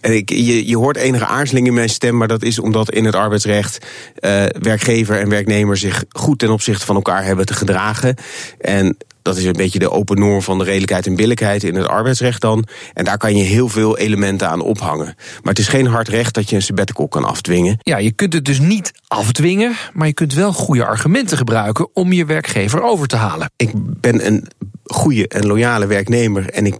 En 0.00 0.16
ik, 0.16 0.30
je, 0.30 0.68
je 0.68 0.76
hoort 0.76 0.96
enige 0.96 1.26
aarzeling 1.26 1.66
in 1.66 1.74
mijn 1.74 1.88
stem, 1.88 2.16
maar 2.16 2.28
dat 2.28 2.42
is 2.42 2.58
omdat 2.58 2.90
in 2.90 3.04
het 3.04 3.14
arbeidsrecht 3.14 3.86
eh, 4.14 4.44
werkgever 4.60 5.18
en 5.18 5.28
werknemer 5.28 5.76
zich 5.76 6.04
goed 6.08 6.38
ten 6.38 6.50
opzichte 6.50 6.86
van 6.86 6.96
elkaar 6.96 7.24
hebben 7.24 7.46
te 7.46 7.54
gedragen. 7.54 8.16
En 8.60 8.96
dat 9.22 9.36
is 9.36 9.44
een 9.44 9.52
beetje 9.52 9.78
de 9.78 9.90
open 9.90 10.18
norm 10.18 10.42
van 10.42 10.58
de 10.58 10.64
redelijkheid 10.64 11.06
en 11.06 11.16
billijkheid 11.16 11.62
in 11.64 11.74
het 11.74 11.86
arbeidsrecht 11.86 12.40
dan. 12.40 12.64
En 12.92 13.04
daar 13.04 13.18
kan 13.18 13.36
je 13.36 13.42
heel 13.42 13.68
veel 13.68 13.98
elementen 13.98 14.48
aan 14.48 14.60
ophangen. 14.60 15.14
Maar 15.16 15.52
het 15.52 15.58
is 15.58 15.68
geen 15.68 15.86
hard 15.86 16.08
recht 16.08 16.34
dat 16.34 16.50
je 16.50 16.56
een 16.56 16.62
sabbatical 16.62 17.08
kan 17.08 17.24
afdwingen. 17.24 17.78
Ja, 17.82 17.96
je 17.96 18.12
kunt 18.12 18.32
het 18.32 18.44
dus 18.44 18.60
niet 18.60 18.92
afdwingen, 19.08 19.74
maar 19.92 20.06
je 20.06 20.12
kunt 20.12 20.34
wel 20.34 20.52
goede 20.52 20.84
argumenten 20.84 21.36
gebruiken 21.36 21.88
om 21.94 22.12
je 22.12 22.24
werkgever 22.24 22.82
over 22.82 23.06
te 23.06 23.16
halen. 23.16 23.50
Ik 23.56 23.70
ben 23.74 24.26
een 24.26 24.48
goede 24.84 25.28
en 25.28 25.46
loyale 25.46 25.86
werknemer 25.86 26.50
en 26.50 26.66
ik 26.66 26.76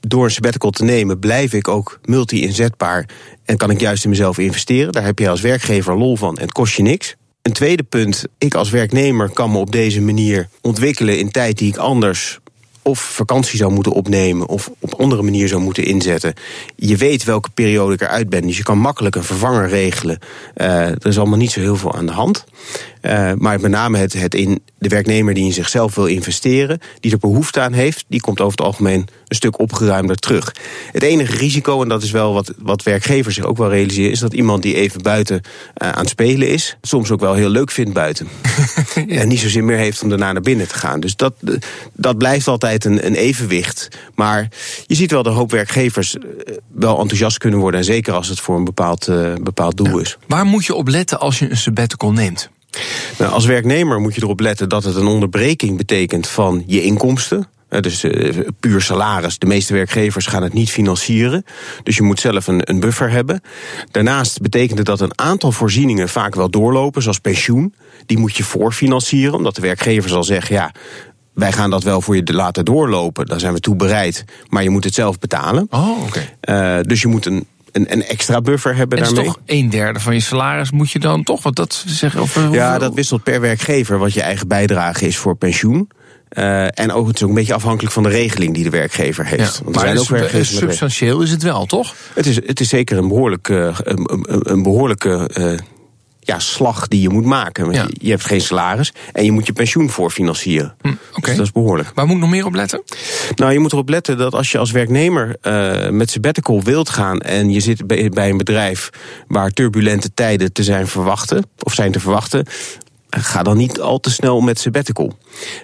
door 0.00 0.24
een 0.24 0.30
sabbatical 0.30 0.70
te 0.70 0.84
nemen, 0.84 1.18
blijf 1.18 1.52
ik 1.52 1.68
ook 1.68 2.00
multi-inzetbaar 2.04 3.08
en 3.44 3.56
kan 3.56 3.70
ik 3.70 3.80
juist 3.80 4.04
in 4.04 4.10
mezelf 4.10 4.38
investeren. 4.38 4.92
Daar 4.92 5.04
heb 5.04 5.18
je 5.18 5.28
als 5.28 5.40
werkgever 5.40 5.98
lol 5.98 6.16
van 6.16 6.36
en 6.36 6.42
het 6.42 6.52
kost 6.52 6.76
je 6.76 6.82
niks. 6.82 7.16
Een 7.42 7.52
tweede 7.52 7.82
punt, 7.82 8.24
ik 8.38 8.54
als 8.54 8.70
werknemer 8.70 9.30
kan 9.30 9.50
me 9.50 9.58
op 9.58 9.72
deze 9.72 10.00
manier 10.00 10.48
ontwikkelen 10.60 11.18
in 11.18 11.30
tijd 11.30 11.58
die 11.58 11.68
ik 11.68 11.76
anders 11.76 12.40
of 12.82 13.00
vakantie 13.00 13.58
zou 13.58 13.72
moeten 13.72 13.92
opnemen 13.92 14.48
of 14.48 14.70
op 14.78 14.94
andere 14.94 15.22
manier 15.22 15.48
zou 15.48 15.60
moeten 15.60 15.84
inzetten. 15.84 16.34
Je 16.76 16.96
weet 16.96 17.24
welke 17.24 17.50
periode 17.50 17.94
ik 17.94 18.00
eruit 18.00 18.28
ben, 18.28 18.42
dus 18.42 18.56
je 18.56 18.62
kan 18.62 18.78
makkelijk 18.78 19.14
een 19.14 19.24
vervanger 19.24 19.68
regelen. 19.68 20.18
Uh, 20.56 20.88
er 20.88 21.06
is 21.06 21.18
allemaal 21.18 21.38
niet 21.38 21.50
zo 21.50 21.60
heel 21.60 21.76
veel 21.76 21.94
aan 21.94 22.06
de 22.06 22.12
hand. 22.12 22.44
Uh, 23.02 23.32
maar 23.38 23.60
met 23.60 23.70
name 23.70 23.98
het, 23.98 24.12
het 24.12 24.34
in 24.34 24.60
de 24.78 24.88
werknemer 24.88 25.34
die 25.34 25.44
in 25.44 25.52
zichzelf 25.52 25.94
wil 25.94 26.06
investeren, 26.06 26.78
die 27.00 27.12
er 27.12 27.18
behoefte 27.18 27.60
aan 27.60 27.72
heeft, 27.72 28.04
die 28.08 28.20
komt 28.20 28.40
over 28.40 28.56
het 28.58 28.66
algemeen 28.66 29.08
een 29.28 29.36
stuk 29.36 29.58
opgeruimder 29.58 30.16
terug. 30.16 30.54
Het 30.92 31.02
enige 31.02 31.36
risico, 31.36 31.82
en 31.82 31.88
dat 31.88 32.02
is 32.02 32.10
wel 32.10 32.32
wat, 32.32 32.52
wat 32.58 32.82
werkgevers 32.82 33.34
zich 33.34 33.44
ook 33.44 33.56
wel 33.56 33.70
realiseren, 33.70 34.10
is 34.10 34.18
dat 34.18 34.32
iemand 34.32 34.62
die 34.62 34.74
even 34.74 35.02
buiten 35.02 35.40
uh, 35.82 35.88
aan 35.88 36.00
het 36.00 36.08
spelen 36.08 36.48
is, 36.48 36.76
soms 36.82 37.10
ook 37.10 37.20
wel 37.20 37.34
heel 37.34 37.48
leuk 37.48 37.70
vindt 37.70 37.92
buiten. 37.92 38.28
En 39.08 39.28
niet 39.28 39.40
zozeer 39.40 39.64
meer 39.64 39.76
heeft 39.76 40.02
om 40.02 40.08
daarna 40.08 40.32
naar 40.32 40.42
binnen 40.42 40.68
te 40.68 40.74
gaan. 40.74 41.00
Dus 41.00 41.16
dat, 41.16 41.34
dat 41.92 42.18
blijft 42.18 42.48
altijd 42.48 42.84
een, 42.84 43.06
een 43.06 43.14
evenwicht. 43.14 43.88
Maar 44.14 44.48
je 44.86 44.94
ziet 44.94 45.10
wel 45.10 45.22
dat 45.22 45.32
een 45.32 45.38
hoop 45.38 45.50
werkgevers 45.50 46.16
wel 46.72 46.98
enthousiast 46.98 47.38
kunnen 47.38 47.58
worden. 47.58 47.80
En 47.80 47.86
zeker 47.86 48.12
als 48.12 48.28
het 48.28 48.40
voor 48.40 48.56
een 48.56 48.64
bepaald, 48.64 49.08
uh, 49.08 49.34
bepaald 49.42 49.76
doel 49.76 49.96
ja. 49.96 50.00
is. 50.00 50.18
Waar 50.26 50.44
moet 50.44 50.66
je 50.66 50.74
op 50.74 50.88
letten 50.88 51.20
als 51.20 51.38
je 51.38 51.50
een 51.50 51.56
sabbatical 51.56 52.12
neemt? 52.12 52.49
Nou, 53.18 53.32
als 53.32 53.46
werknemer 53.46 54.00
moet 54.00 54.14
je 54.14 54.22
erop 54.22 54.40
letten 54.40 54.68
dat 54.68 54.84
het 54.84 54.96
een 54.96 55.06
onderbreking 55.06 55.76
betekent 55.76 56.28
van 56.28 56.62
je 56.66 56.82
inkomsten. 56.82 57.48
Dus 57.80 58.04
uh, 58.04 58.38
puur 58.60 58.80
salaris. 58.80 59.38
De 59.38 59.46
meeste 59.46 59.72
werkgevers 59.72 60.26
gaan 60.26 60.42
het 60.42 60.52
niet 60.52 60.70
financieren. 60.70 61.44
Dus 61.82 61.96
je 61.96 62.02
moet 62.02 62.20
zelf 62.20 62.46
een, 62.46 62.70
een 62.70 62.80
buffer 62.80 63.10
hebben. 63.10 63.42
Daarnaast 63.90 64.40
betekent 64.40 64.78
het 64.78 64.86
dat 64.86 65.00
een 65.00 65.18
aantal 65.18 65.52
voorzieningen 65.52 66.08
vaak 66.08 66.34
wel 66.34 66.50
doorlopen, 66.50 67.02
zoals 67.02 67.18
pensioen. 67.18 67.74
Die 68.06 68.18
moet 68.18 68.36
je 68.36 68.44
voorfinancieren, 68.44 69.34
omdat 69.34 69.54
de 69.54 69.60
werkgever 69.60 70.10
zal 70.10 70.24
zeggen: 70.24 70.54
ja, 70.54 70.72
wij 71.34 71.52
gaan 71.52 71.70
dat 71.70 71.82
wel 71.82 72.00
voor 72.00 72.16
je 72.16 72.32
laten 72.32 72.64
doorlopen. 72.64 73.26
Daar 73.26 73.40
zijn 73.40 73.54
we 73.54 73.60
toe 73.60 73.76
bereid. 73.76 74.24
Maar 74.48 74.62
je 74.62 74.70
moet 74.70 74.84
het 74.84 74.94
zelf 74.94 75.18
betalen. 75.18 75.66
Oh, 75.70 76.02
oké. 76.02 76.24
Okay. 76.44 76.78
Uh, 76.78 76.84
dus 76.84 77.00
je 77.00 77.08
moet 77.08 77.26
een 77.26 77.46
een, 77.72 77.92
een, 77.92 78.04
extra 78.04 78.40
buffer 78.40 78.76
hebben 78.76 78.98
en 78.98 79.04
daarmee. 79.04 79.24
toch 79.24 79.40
een 79.46 79.70
derde 79.70 80.00
van 80.00 80.14
je 80.14 80.20
salaris 80.20 80.70
moet 80.70 80.90
je 80.90 80.98
dan 80.98 81.22
toch 81.22 81.42
wat 81.42 81.56
dat 81.56 81.84
zeggen? 81.86 82.20
Of, 82.20 82.52
ja, 82.52 82.78
dat 82.78 82.94
wisselt 82.94 83.22
per 83.22 83.40
werkgever 83.40 83.98
wat 83.98 84.12
je 84.12 84.22
eigen 84.22 84.48
bijdrage 84.48 85.06
is 85.06 85.16
voor 85.16 85.36
pensioen. 85.36 85.90
Uh, 86.30 86.78
en 86.78 86.92
ook, 86.92 87.06
het 87.06 87.16
is 87.16 87.22
ook 87.22 87.28
een 87.28 87.34
beetje 87.34 87.54
afhankelijk 87.54 87.92
van 87.92 88.02
de 88.02 88.08
regeling 88.08 88.54
die 88.54 88.64
de 88.64 88.70
werkgever 88.70 89.26
heeft. 89.26 89.56
Ja, 89.56 89.64
Want 89.64 89.76
er 89.76 89.82
zijn 89.82 89.98
ook 89.98 90.08
werkgevers 90.08 90.56
substantieel 90.56 91.20
is 91.20 91.30
het 91.30 91.42
wel, 91.42 91.66
toch? 91.66 91.94
Het 92.14 92.26
is, 92.26 92.36
het 92.46 92.60
is 92.60 92.68
zeker 92.68 92.98
een 92.98 93.08
behoorlijke, 93.08 93.72
een, 93.82 94.10
een, 94.12 94.50
een 94.50 94.62
behoorlijke 94.62 95.30
uh, 95.38 95.58
ja, 96.20 96.38
slag 96.38 96.88
die 96.88 97.00
je 97.00 97.08
moet 97.08 97.24
maken. 97.24 97.72
Ja. 97.72 97.86
Je, 97.92 98.10
hebt 98.10 98.24
geen 98.24 98.40
salaris 98.40 98.92
en 99.12 99.24
je 99.24 99.32
moet 99.32 99.46
je 99.46 99.52
pensioen 99.52 99.90
voorfinancieren. 99.90 100.74
Hm, 100.80 100.88
okay. 100.88 100.98
Dus 101.20 101.36
dat 101.36 101.46
is 101.46 101.52
behoorlijk. 101.52 101.90
Waar 101.94 102.06
moet 102.06 102.14
ik 102.14 102.20
nog 102.20 102.30
meer 102.30 102.46
op 102.46 102.54
letten? 102.54 102.82
Nou, 103.34 103.52
je 103.52 103.58
moet 103.58 103.72
erop 103.72 103.88
letten 103.88 104.18
dat 104.18 104.34
als 104.34 104.52
je 104.52 104.58
als 104.58 104.70
werknemer 104.70 105.36
uh, 105.42 105.88
met 105.88 106.10
sabbatical 106.10 106.62
wilt 106.62 106.88
gaan... 106.88 107.20
en 107.20 107.50
je 107.50 107.60
zit 107.60 107.86
bij, 107.86 108.08
bij 108.08 108.30
een 108.30 108.36
bedrijf 108.36 108.90
waar 109.28 109.50
turbulente 109.50 110.14
tijden 110.14 110.52
te 110.52 110.62
zijn 110.62 110.86
verwachten... 110.86 111.44
of 111.58 111.74
zijn 111.74 111.92
te 111.92 112.00
verwachten, 112.00 112.46
ga 113.10 113.42
dan 113.42 113.56
niet 113.56 113.80
al 113.80 114.00
te 114.00 114.10
snel 114.10 114.40
met 114.40 114.58
sabbatical. 114.58 115.18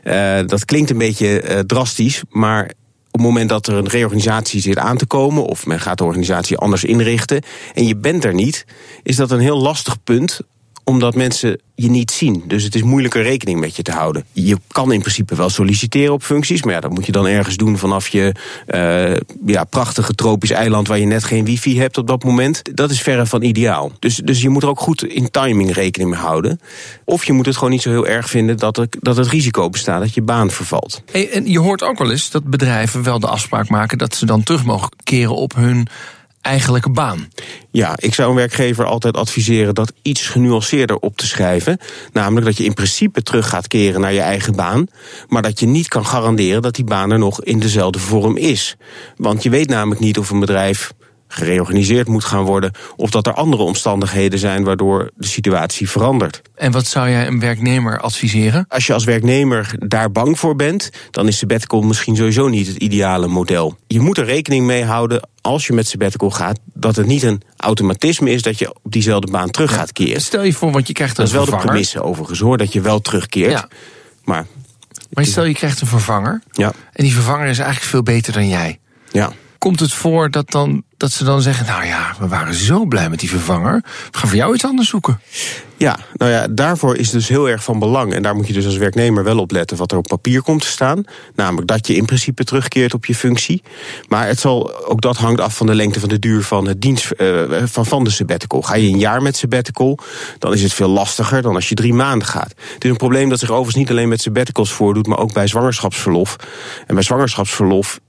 Uh, 0.05 0.39
dat 0.47 0.65
klinkt 0.65 0.91
een 0.91 0.99
beetje 0.99 1.43
uh, 1.43 1.59
drastisch, 1.59 2.23
maar 2.31 2.71
het 3.17 3.27
moment 3.27 3.49
dat 3.49 3.67
er 3.67 3.75
een 3.75 3.89
reorganisatie 3.89 4.61
zit 4.61 4.79
aan 4.79 4.97
te 4.97 5.07
komen, 5.07 5.45
of 5.45 5.67
men 5.67 5.81
gaat 5.81 5.99
de 5.99 6.05
organisatie 6.05 6.57
anders 6.57 6.85
inrichten, 6.85 7.43
en 7.75 7.87
je 7.87 7.97
bent 7.97 8.25
er 8.25 8.35
niet, 8.35 8.65
is 9.03 9.17
dat 9.17 9.31
een 9.31 9.41
heel 9.41 9.61
lastig 9.61 10.03
punt 10.05 10.41
omdat 10.89 11.15
mensen 11.15 11.61
je 11.75 11.91
niet 11.91 12.11
zien. 12.11 12.43
Dus 12.47 12.63
het 12.63 12.75
is 12.75 12.83
moeilijker 12.83 13.23
rekening 13.23 13.61
met 13.61 13.77
je 13.77 13.83
te 13.83 13.93
houden. 13.93 14.25
Je 14.33 14.57
kan 14.69 14.93
in 14.93 15.01
principe 15.01 15.35
wel 15.35 15.49
solliciteren 15.49 16.13
op 16.13 16.23
functies, 16.23 16.63
maar 16.63 16.75
ja, 16.75 16.81
dat 16.81 16.91
moet 16.91 17.07
je 17.07 17.13
dan 17.13 17.27
ergens 17.27 17.57
doen 17.57 17.79
vanaf 17.79 18.09
je 18.09 18.35
uh, 18.69 19.17
ja, 19.47 19.65
prachtige 19.65 20.15
tropisch 20.15 20.51
eiland 20.51 20.89
waar 20.89 20.99
je 20.99 21.07
net 21.07 21.25
geen 21.25 21.45
wifi 21.45 21.81
hebt 21.81 21.99
op 21.99 22.07
dat 22.07 22.25
moment. 22.25 22.77
Dat 22.77 22.91
is 22.91 23.03
verre 23.03 23.27
van 23.27 23.43
ideaal. 23.43 23.93
Dus, 23.99 24.17
dus 24.17 24.43
je 24.43 24.49
moet 24.49 24.63
er 24.63 24.69
ook 24.69 24.81
goed 24.81 25.05
in 25.05 25.31
timing 25.31 25.73
rekening 25.73 26.11
mee 26.11 26.21
houden. 26.21 26.61
Of 27.05 27.25
je 27.25 27.33
moet 27.33 27.47
het 27.47 27.55
gewoon 27.55 27.71
niet 27.71 27.83
zo 27.83 27.91
heel 27.91 28.07
erg 28.07 28.31
vinden 28.31 28.57
dat, 28.57 28.87
dat 29.01 29.17
het 29.17 29.29
risico 29.29 29.71
bestaat 29.71 30.01
dat 30.01 30.15
je 30.15 30.23
baan 30.23 30.51
vervalt. 30.51 31.03
En 31.13 31.51
je 31.51 31.59
hoort 31.59 31.83
ook 31.83 31.99
wel 31.99 32.11
eens 32.11 32.31
dat 32.31 32.45
bedrijven 32.45 33.03
wel 33.03 33.21
de 33.21 33.29
afspraak 33.29 33.69
maken 33.69 33.99
dat 33.99 34.15
ze 34.15 34.27
dan 34.27 34.43
terug 34.43 34.65
mogen 34.65 34.89
keren 35.03 35.37
op 35.37 35.55
hun 35.55 35.89
eigenlijke 36.47 36.91
baan. 36.91 37.29
Ja, 37.71 37.95
ik 37.97 38.15
zou 38.15 38.31
een 38.31 38.37
werkgever 38.37 38.85
altijd 38.85 39.17
adviseren 39.17 39.75
dat 39.75 39.93
iets 40.03 40.27
genuanceerder 40.27 40.97
op 40.97 41.17
te 41.17 41.27
schrijven. 41.27 41.79
Namelijk 42.13 42.47
dat 42.47 42.57
je 42.57 42.65
in 42.65 42.75
principe 42.75 43.23
terug 43.23 43.49
gaat 43.49 43.69
keren 43.69 44.01
naar 44.01 44.13
je 44.13 44.21
eigen 44.21 44.57
baan. 44.57 44.87
Maar 45.29 45.43
dat 45.43 45.61
je 45.61 45.67
niet 45.67 45.89
kan 45.89 46.07
garanderen 46.07 46.63
dat 46.63 46.75
die 46.75 46.85
baan 46.85 47.11
er 47.11 47.19
nog 47.19 47.43
in 47.43 47.59
dezelfde 47.59 47.99
vorm 47.99 48.37
is. 48.37 48.77
Want 49.17 49.43
je 49.43 49.51
weet 49.51 49.69
namelijk 49.69 50.01
niet 50.01 50.19
of 50.19 50.31
een 50.31 50.41
bedrijf 50.41 50.93
gereorganiseerd 51.29 52.09
moet 52.09 52.25
gaan 52.25 52.45
worden. 52.45 52.71
Of 52.97 53.11
dat 53.11 53.27
er 53.27 53.33
andere 53.33 53.63
omstandigheden 53.63 54.39
zijn 54.39 54.65
waardoor 54.65 55.11
de 55.17 55.27
situatie 55.27 55.91
verandert. 55.91 56.43
En 56.55 56.73
wat 56.73 56.87
zou 56.87 57.11
jij 57.11 57.27
een 57.27 57.41
werknemer 57.41 58.01
adviseren? 58.01 58.65
Als 58.69 58.87
je 58.87 58.93
als 58.93 59.05
werknemer 59.05 59.75
daar 59.79 60.13
bang 60.13 60.39
voor 60.39 60.57
bent, 60.57 60.91
dan 61.11 61.27
is 61.27 61.39
sabbatical 61.39 61.83
misschien 61.83 62.17
sowieso 62.17 62.49
niet 62.49 62.67
het 62.67 62.77
ideale 62.77 63.27
model. 63.27 63.77
Je 63.87 64.01
moet 64.01 64.19
er 64.19 64.25
rekening 64.25 64.67
mee 64.67 64.85
houden 64.85 65.29
als 65.41 65.67
je 65.67 65.73
met 65.73 65.87
sabbatical 65.89 66.31
gaat, 66.31 66.59
dat 66.75 66.97
het 66.97 67.07
niet 67.07 67.23
een 67.23 67.43
automatisme 67.57 68.31
is 68.31 68.43
dat 68.43 68.59
je 68.59 68.75
op 68.83 68.93
diezelfde 68.93 69.31
baan 69.31 69.51
terug 69.51 69.75
gaat 69.75 69.93
keren. 69.93 70.21
Stel 70.21 70.43
je 70.43 70.53
voor, 70.53 70.73
want 70.73 70.87
je 70.87 70.93
krijgt 70.93 71.19
een 71.19 71.25
Dat 71.25 71.33
is 71.33 71.39
wel 71.39 71.43
vervanger. 71.43 71.67
de 71.67 71.73
premisse 71.73 72.03
overigens 72.03 72.41
hoor, 72.41 72.57
dat 72.57 72.73
je 72.73 72.81
wel 72.81 73.01
terugkeert. 73.01 73.51
Ja. 73.53 73.69
Maar, 74.25 74.47
maar 75.11 75.25
stel 75.25 75.45
je 75.45 75.55
krijgt 75.55 75.81
een 75.81 75.87
vervanger. 75.87 76.43
Ja. 76.53 76.73
En 76.93 77.05
die 77.05 77.13
vervanger 77.13 77.47
is 77.47 77.59
eigenlijk 77.59 77.91
veel 77.91 78.03
beter 78.03 78.33
dan 78.33 78.49
jij. 78.49 78.79
Ja. 79.13 79.33
Komt 79.67 79.81
het 79.81 79.93
voor 79.93 80.31
dat, 80.31 80.51
dan, 80.51 80.83
dat 80.97 81.13
ze 81.13 81.25
dan 81.25 81.43
zeggen: 81.43 81.67
Nou 81.67 81.85
ja, 81.85 82.15
we 82.19 82.29
waren 82.29 82.55
zo 82.55 82.85
blij 82.85 83.11
met 83.11 83.21
die 83.21 83.29
vervanger. 83.29 83.83
We 84.11 84.19
gaan 84.19 84.29
voor 84.29 84.39
jou 84.39 84.55
iets 84.55 84.65
anders 84.65 84.89
zoeken. 84.89 85.21
Ja, 85.77 85.99
nou 86.15 86.31
ja, 86.31 86.47
daarvoor 86.49 86.97
is 86.97 87.11
dus 87.11 87.29
heel 87.29 87.49
erg 87.49 87.65
van 87.65 87.79
belang. 87.79 88.15
En 88.15 88.23
daar 88.23 88.35
moet 88.35 88.47
je 88.47 88.53
dus 88.53 88.65
als 88.65 88.77
werknemer 88.77 89.25
wel 89.25 89.39
op 89.39 89.51
letten 89.51 89.77
wat 89.77 89.93
er 89.93 89.99
op 89.99 90.07
papier 90.07 90.43
komt 90.43 90.61
te 90.61 90.67
staan. 90.67 91.05
Namelijk 91.35 91.67
dat 91.67 91.87
je 91.87 91.95
in 91.95 92.05
principe 92.05 92.45
terugkeert 92.45 92.95
op 92.95 93.05
je 93.07 93.15
functie. 93.15 93.63
Maar 94.09 94.27
het 94.27 94.41
zal, 94.41 94.87
ook 94.87 95.01
dat 95.01 95.17
hangt 95.17 95.41
af 95.41 95.57
van 95.57 95.67
de 95.67 95.75
lengte 95.75 96.01
van 96.01 96.09
de 96.09 96.19
duur 96.19 96.43
van, 96.43 96.69
het 96.69 96.81
dienst, 96.81 97.13
uh, 97.17 97.43
van, 97.65 97.87
van 97.87 98.05
de 98.05 98.11
sabbatical. 98.11 98.63
Ga 98.63 98.75
je 98.75 98.89
een 98.89 98.99
jaar 98.99 99.23
met 99.23 99.37
sabbatical, 99.37 99.99
dan 100.39 100.53
is 100.53 100.63
het 100.63 100.73
veel 100.73 100.89
lastiger 100.89 101.43
dan 101.43 101.55
als 101.55 101.69
je 101.69 101.75
drie 101.75 101.95
maanden 101.95 102.29
gaat. 102.29 102.55
Het 102.75 102.85
is 102.85 102.91
een 102.91 102.97
probleem 102.97 103.29
dat 103.29 103.39
zich 103.39 103.51
overigens 103.51 103.77
niet 103.77 103.91
alleen 103.91 104.09
met 104.09 104.21
sabbaticals 104.21 104.73
voordoet, 104.73 105.07
maar 105.07 105.19
ook 105.19 105.33
bij 105.33 105.47
zwangerschapsverlof. 105.47 106.37
En 106.87 106.95
bij 106.95 107.05
zwangerschapsverlof 107.05 108.01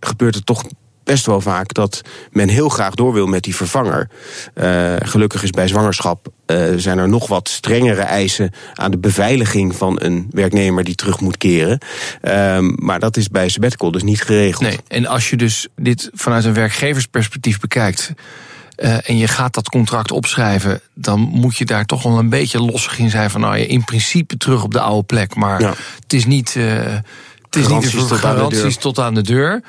gebeurt 0.00 0.34
het 0.34 0.46
toch 0.46 0.64
best 1.10 1.26
wel 1.26 1.40
vaak 1.40 1.74
dat 1.74 2.00
men 2.30 2.48
heel 2.48 2.68
graag 2.68 2.94
door 2.94 3.12
wil 3.12 3.26
met 3.26 3.42
die 3.42 3.56
vervanger. 3.56 4.08
Uh, 4.54 4.94
gelukkig 4.98 5.42
is 5.42 5.50
bij 5.50 5.68
zwangerschap 5.68 6.28
uh, 6.46 6.72
zijn 6.76 6.98
er 6.98 7.08
nog 7.08 7.26
wat 7.26 7.48
strengere 7.48 8.00
eisen 8.00 8.52
aan 8.74 8.90
de 8.90 8.98
beveiliging 8.98 9.76
van 9.76 10.00
een 10.00 10.26
werknemer 10.30 10.84
die 10.84 10.94
terug 10.94 11.20
moet 11.20 11.36
keren. 11.36 11.78
Uh, 12.22 12.58
maar 12.60 13.00
dat 13.00 13.16
is 13.16 13.28
bij 13.28 13.48
sabbatical 13.48 13.90
dus 13.90 14.02
niet 14.02 14.22
geregeld. 14.22 14.62
Nee, 14.62 14.78
en 14.88 15.06
als 15.06 15.30
je 15.30 15.36
dus 15.36 15.66
dit 15.76 16.10
vanuit 16.14 16.44
een 16.44 16.54
werkgeversperspectief 16.54 17.60
bekijkt. 17.60 18.12
eh, 18.76 19.08
en 19.08 19.16
je 19.16 19.28
gaat 19.28 19.54
dat 19.54 19.68
contract 19.68 20.10
opschrijven, 20.10 20.80
dan 20.94 21.20
moet 21.20 21.56
je 21.56 21.64
daar 21.64 21.84
toch 21.84 22.02
wel 22.02 22.18
een 22.18 22.28
beetje 22.28 22.60
lossig 22.60 22.98
in 22.98 23.10
zijn 23.10 23.30
van 23.30 23.40
nou 23.40 23.56
ja, 23.56 23.64
in 23.64 23.84
principe 23.84 24.36
terug 24.36 24.62
op 24.62 24.72
de 24.72 24.80
oude 24.80 25.06
plek. 25.06 25.34
Maar 25.34 25.60
het 26.02 26.12
is 26.12 26.26
niet. 26.26 26.54
Uh, 26.54 26.82
het 27.50 27.56
is 27.56 27.68
niet 27.68 28.08
de 28.08 28.14
garanties 28.14 28.76
tot 28.76 28.98
aan 28.98 29.14
de 29.14 29.22
deur. 29.22 29.62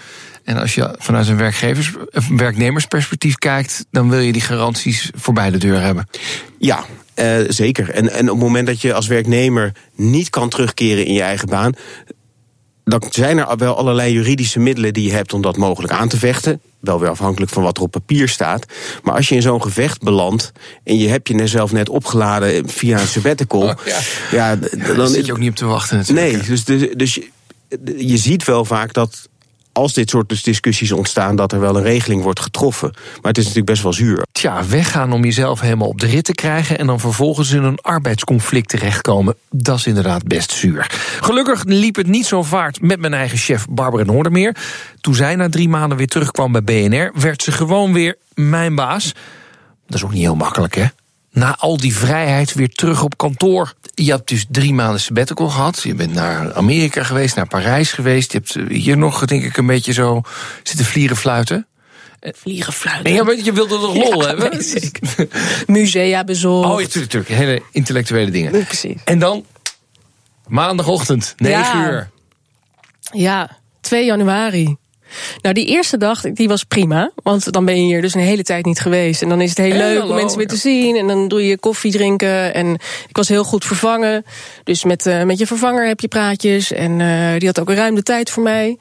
En 0.51 0.57
als 0.57 0.75
je 0.75 0.95
vanuit 0.97 1.27
een 1.27 1.37
werkgevers, 1.37 1.91
werknemersperspectief 2.29 3.35
kijkt, 3.35 3.85
dan 3.91 4.09
wil 4.09 4.19
je 4.19 4.31
die 4.31 4.41
garanties 4.41 5.11
voorbij 5.15 5.51
de 5.51 5.57
deur 5.57 5.81
hebben. 5.81 6.07
Ja, 6.57 6.85
uh, 7.15 7.39
zeker. 7.47 7.89
En, 7.89 8.11
en 8.11 8.29
op 8.29 8.35
het 8.35 8.45
moment 8.45 8.67
dat 8.67 8.81
je 8.81 8.93
als 8.93 9.07
werknemer 9.07 9.71
niet 9.95 10.29
kan 10.29 10.49
terugkeren 10.49 11.05
in 11.05 11.13
je 11.13 11.21
eigen 11.21 11.47
baan, 11.47 11.73
dan 12.83 13.03
zijn 13.09 13.37
er 13.37 13.57
wel 13.57 13.77
allerlei 13.77 14.13
juridische 14.13 14.59
middelen 14.59 14.93
die 14.93 15.03
je 15.05 15.13
hebt 15.13 15.33
om 15.33 15.41
dat 15.41 15.57
mogelijk 15.57 15.93
aan 15.93 16.07
te 16.07 16.17
vechten. 16.17 16.61
Wel 16.79 16.99
weer 16.99 17.09
afhankelijk 17.09 17.51
van 17.51 17.63
wat 17.63 17.77
er 17.77 17.83
op 17.83 17.91
papier 17.91 18.29
staat. 18.29 18.65
Maar 19.03 19.15
als 19.15 19.29
je 19.29 19.35
in 19.35 19.41
zo'n 19.41 19.61
gevecht 19.61 20.01
belandt 20.01 20.51
en 20.83 20.97
je 20.97 21.07
hebt 21.07 21.27
je 21.27 21.47
zelf 21.47 21.71
net 21.71 21.89
opgeladen 21.89 22.69
via 22.69 22.99
een 22.99 23.07
sabbatical. 23.07 23.61
Oh, 23.61 23.73
ja. 23.85 23.99
ja. 24.31 24.55
dan 24.95 25.07
zit 25.07 25.25
je 25.25 25.31
ook 25.31 25.39
niet 25.39 25.49
op 25.49 25.55
te 25.55 25.65
wachten 25.65 25.97
natuurlijk. 25.97 26.31
Nee, 26.31 26.41
dus, 26.41 26.63
dus, 26.65 26.89
dus 26.95 27.15
je, 27.15 27.29
je 27.97 28.17
ziet 28.17 28.43
wel 28.43 28.65
vaak 28.65 28.93
dat 28.93 29.29
als 29.71 29.93
dit 29.93 30.09
soort 30.09 30.29
dus 30.29 30.43
discussies 30.43 30.91
ontstaan, 30.91 31.35
dat 31.35 31.51
er 31.51 31.59
wel 31.59 31.77
een 31.77 31.83
regeling 31.83 32.23
wordt 32.23 32.39
getroffen. 32.39 32.91
Maar 32.93 33.31
het 33.31 33.37
is 33.37 33.43
natuurlijk 33.43 33.71
best 33.71 33.83
wel 33.83 33.93
zuur. 33.93 34.25
Tja, 34.31 34.65
weggaan 34.65 35.13
om 35.13 35.23
jezelf 35.23 35.59
helemaal 35.59 35.87
op 35.87 35.99
de 35.99 36.07
rit 36.07 36.23
te 36.23 36.33
krijgen 36.33 36.77
en 36.77 36.87
dan 36.87 36.99
vervolgens 36.99 37.51
in 37.51 37.63
een 37.63 37.79
arbeidsconflict 37.79 38.69
terechtkomen, 38.69 39.35
dat 39.49 39.77
is 39.77 39.87
inderdaad 39.87 40.27
best 40.27 40.51
zuur. 40.51 40.87
Gelukkig 41.21 41.63
liep 41.63 41.95
het 41.95 42.07
niet 42.07 42.25
zo 42.25 42.43
vaart 42.43 42.81
met 42.81 42.99
mijn 42.99 43.13
eigen 43.13 43.37
chef 43.37 43.65
Barbara 43.69 44.03
Noordermeer. 44.03 44.55
Toen 45.01 45.15
zij 45.15 45.35
na 45.35 45.49
drie 45.49 45.69
maanden 45.69 45.97
weer 45.97 46.07
terugkwam 46.07 46.51
bij 46.51 46.63
BNR, 46.63 47.11
werd 47.15 47.43
ze 47.43 47.51
gewoon 47.51 47.93
weer 47.93 48.15
mijn 48.33 48.75
baas. 48.75 49.13
Dat 49.85 49.95
is 49.95 50.03
ook 50.03 50.11
niet 50.11 50.21
heel 50.21 50.35
makkelijk, 50.35 50.75
hè? 50.75 50.85
Na 51.31 51.55
al 51.57 51.77
die 51.77 51.95
vrijheid 51.95 52.53
weer 52.53 52.69
terug 52.69 53.03
op 53.03 53.17
kantoor. 53.17 53.73
Je 53.93 54.11
hebt 54.11 54.27
dus 54.27 54.45
drie 54.49 54.73
maanden 54.73 54.99
sabbatical 54.99 55.49
gehad. 55.49 55.81
Je 55.83 55.95
bent 55.95 56.13
naar 56.13 56.53
Amerika 56.53 57.03
geweest, 57.03 57.35
naar 57.35 57.47
Parijs 57.47 57.91
geweest. 57.91 58.31
Je 58.31 58.37
hebt 58.37 58.55
eh, 58.55 58.77
hier 58.77 58.97
nog, 58.97 59.25
denk 59.25 59.43
ik, 59.43 59.57
een 59.57 59.65
beetje 59.65 59.93
zo 59.93 60.21
zitten 60.63 60.85
vlieren 60.85 61.17
fluiten. 61.17 61.65
Vliegen 62.21 62.73
fluiten. 62.73 63.13
Ja, 63.13 63.31
je 63.43 63.53
wilde 63.53 63.79
toch 63.79 63.95
lol 63.95 64.27
hebben? 64.27 64.61
Musea 65.67 66.23
bezocht. 66.23 66.69
Oh, 66.69 66.81
ja, 66.81 66.87
tuurlijk, 66.87 67.11
tuurlijk. 67.11 67.33
Hele 67.33 67.63
intellectuele 67.71 68.31
dingen. 68.31 68.65
precies. 68.65 68.97
En 69.03 69.19
dan 69.19 69.45
maandagochtend, 70.47 71.33
9 71.37 71.81
uur. 71.81 72.09
Ja, 73.11 73.57
2 73.81 74.05
januari. 74.05 74.75
Nou, 75.41 75.55
die 75.55 75.65
eerste 75.65 75.97
dag 75.97 76.21
die 76.21 76.47
was 76.47 76.63
prima. 76.63 77.11
Want 77.23 77.51
dan 77.51 77.65
ben 77.65 77.75
je 77.75 77.81
hier 77.81 78.01
dus 78.01 78.13
een 78.13 78.21
hele 78.21 78.43
tijd 78.43 78.65
niet 78.65 78.79
geweest. 78.79 79.21
En 79.21 79.29
dan 79.29 79.41
is 79.41 79.49
het 79.49 79.57
heel 79.57 79.77
leuk 79.77 80.03
om 80.03 80.15
mensen 80.15 80.37
weer 80.37 80.47
te 80.47 80.55
zien. 80.55 80.95
En 80.95 81.07
dan 81.07 81.27
doe 81.27 81.45
je 81.45 81.57
koffie 81.57 81.91
drinken. 81.91 82.53
En 82.53 82.73
ik 83.07 83.17
was 83.17 83.27
heel 83.27 83.43
goed 83.43 83.65
vervangen. 83.65 84.25
Dus 84.63 84.83
met, 84.83 85.05
uh, 85.05 85.23
met 85.23 85.37
je 85.37 85.47
vervanger 85.47 85.87
heb 85.87 85.99
je 85.99 86.07
praatjes. 86.07 86.71
En 86.71 86.99
uh, 86.99 87.37
die 87.37 87.47
had 87.47 87.59
ook 87.59 87.69
ruim 87.69 87.95
de 87.95 88.03
tijd 88.03 88.29
voor 88.29 88.43
mij. 88.43 88.77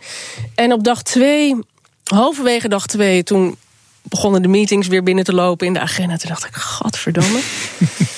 En 0.54 0.72
op 0.72 0.84
dag 0.84 1.02
twee, 1.02 1.56
halverwege 2.04 2.68
dag 2.68 2.86
twee, 2.86 3.22
toen 3.22 3.56
begonnen 4.02 4.42
de 4.42 4.48
meetings 4.48 4.86
weer 4.86 5.02
binnen 5.02 5.24
te 5.24 5.34
lopen 5.34 5.66
in 5.66 5.72
de 5.72 5.80
agenda. 5.80 6.16
Toen 6.16 6.28
dacht 6.28 6.44
ik, 6.44 6.54
godverdomme. 6.54 7.40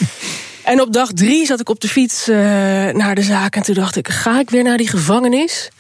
en 0.65 0.81
op 0.81 0.93
dag 0.93 1.13
drie 1.13 1.47
zat 1.47 1.61
ik 1.61 1.69
op 1.69 1.81
de 1.81 1.89
fiets 1.89 2.29
uh, 2.29 2.37
naar 2.91 3.15
de 3.15 3.23
zaak. 3.23 3.57
En 3.57 3.63
toen 3.63 3.75
dacht 3.75 3.97
ik, 3.97 4.09
ga 4.09 4.41
ik 4.41 4.51
weer 4.51 4.63
naar 4.63 4.77
die 4.77 4.89
gevangenis? 4.89 5.71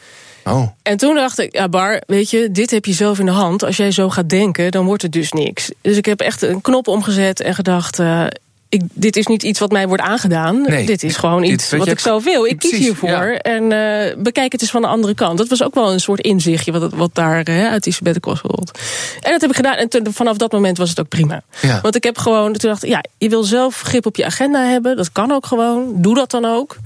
Oh. 0.44 0.68
En 0.83 0.96
toen 0.96 1.14
dacht 1.14 1.38
ik, 1.38 1.55
ja 1.55 1.68
Bar, 1.68 2.02
weet 2.07 2.31
je, 2.31 2.50
dit 2.50 2.70
heb 2.70 2.85
je 2.85 2.92
zelf 2.92 3.18
in 3.18 3.26
de 3.26 3.33
hand. 3.33 3.64
Als 3.64 3.76
jij 3.76 3.90
zo 3.90 4.11
gaat 4.11 4.28
denken, 4.28 4.70
dan 4.70 4.85
wordt 4.85 5.02
het 5.02 5.12
dus 5.12 5.33
niks. 5.33 5.70
Dus 5.81 5.96
ik 5.96 6.05
heb 6.05 6.20
echt 6.20 6.42
een 6.42 6.61
knop 6.61 6.88
omgezet 6.88 7.40
en 7.40 7.55
gedacht... 7.55 7.98
Uh, 7.98 8.26
ik, 8.72 8.82
dit 8.92 9.16
is 9.16 9.26
niet 9.26 9.42
iets 9.42 9.58
wat 9.58 9.72
mij 9.72 9.88
wordt 9.88 10.02
aangedaan. 10.02 10.62
Nee, 10.62 10.87
dit 10.87 11.02
is 11.02 11.16
gewoon 11.16 11.42
iets 11.42 11.70
wat, 11.70 11.87
ik 11.87 11.98
zo 11.98 12.20
wil. 12.20 12.46
Ik 12.46 12.58
kies 12.58 12.78
hiervoor. 12.78 13.38
En 13.38 13.62
uh, 13.62 14.22
bekijk 14.22 14.52
het 14.52 14.61
eens 14.61 14.70
van 14.70 14.80
de 14.80 14.87
andere 14.87 15.14
kant. 15.14 15.38
Dat 15.38 15.48
was 15.48 15.62
ook 15.62 15.74
wel 15.74 15.92
een 15.92 16.00
soort 16.00 16.20
inzichtje 16.20 16.72
wat, 16.72 16.92
wat 16.92 17.14
daar 17.14 17.48
uh, 17.48 17.70
uit 17.70 17.85
die 17.85 17.92
sabbatical 17.92 18.37
rolt. 18.42 18.78
En 19.20 19.30
dat 19.30 19.40
heb 19.40 19.50
ik 19.50 19.56
gedaan. 19.56 19.74
En 19.74 19.88
vanaf 20.12 20.37
dat 20.37 20.52
moment 20.52 20.78
was 20.78 20.88
het 20.88 21.00
ook 21.00 21.08
prima. 21.08 21.42
Ja. 21.61 21.80
Want 21.80 21.94
ik 21.94 22.04
heb 22.04 22.18
gewoon, 22.18 22.52
toen 22.52 22.70
dacht 22.70 22.87
ja, 22.87 23.04
je 23.18 23.28
wil 23.28 23.42
zelf 23.42 23.80
grip 23.80 24.06
op 24.06 24.16
je 24.16 24.24
agenda 24.24 24.64
hebben. 24.64 24.96
Dat 24.96 25.12
kan 25.12 25.32
ook 25.32 25.46
gewoon. 25.46 25.92
Doe 25.96 26.14
dat 26.14 26.30
dan 26.30 26.44
ook. 26.44 26.76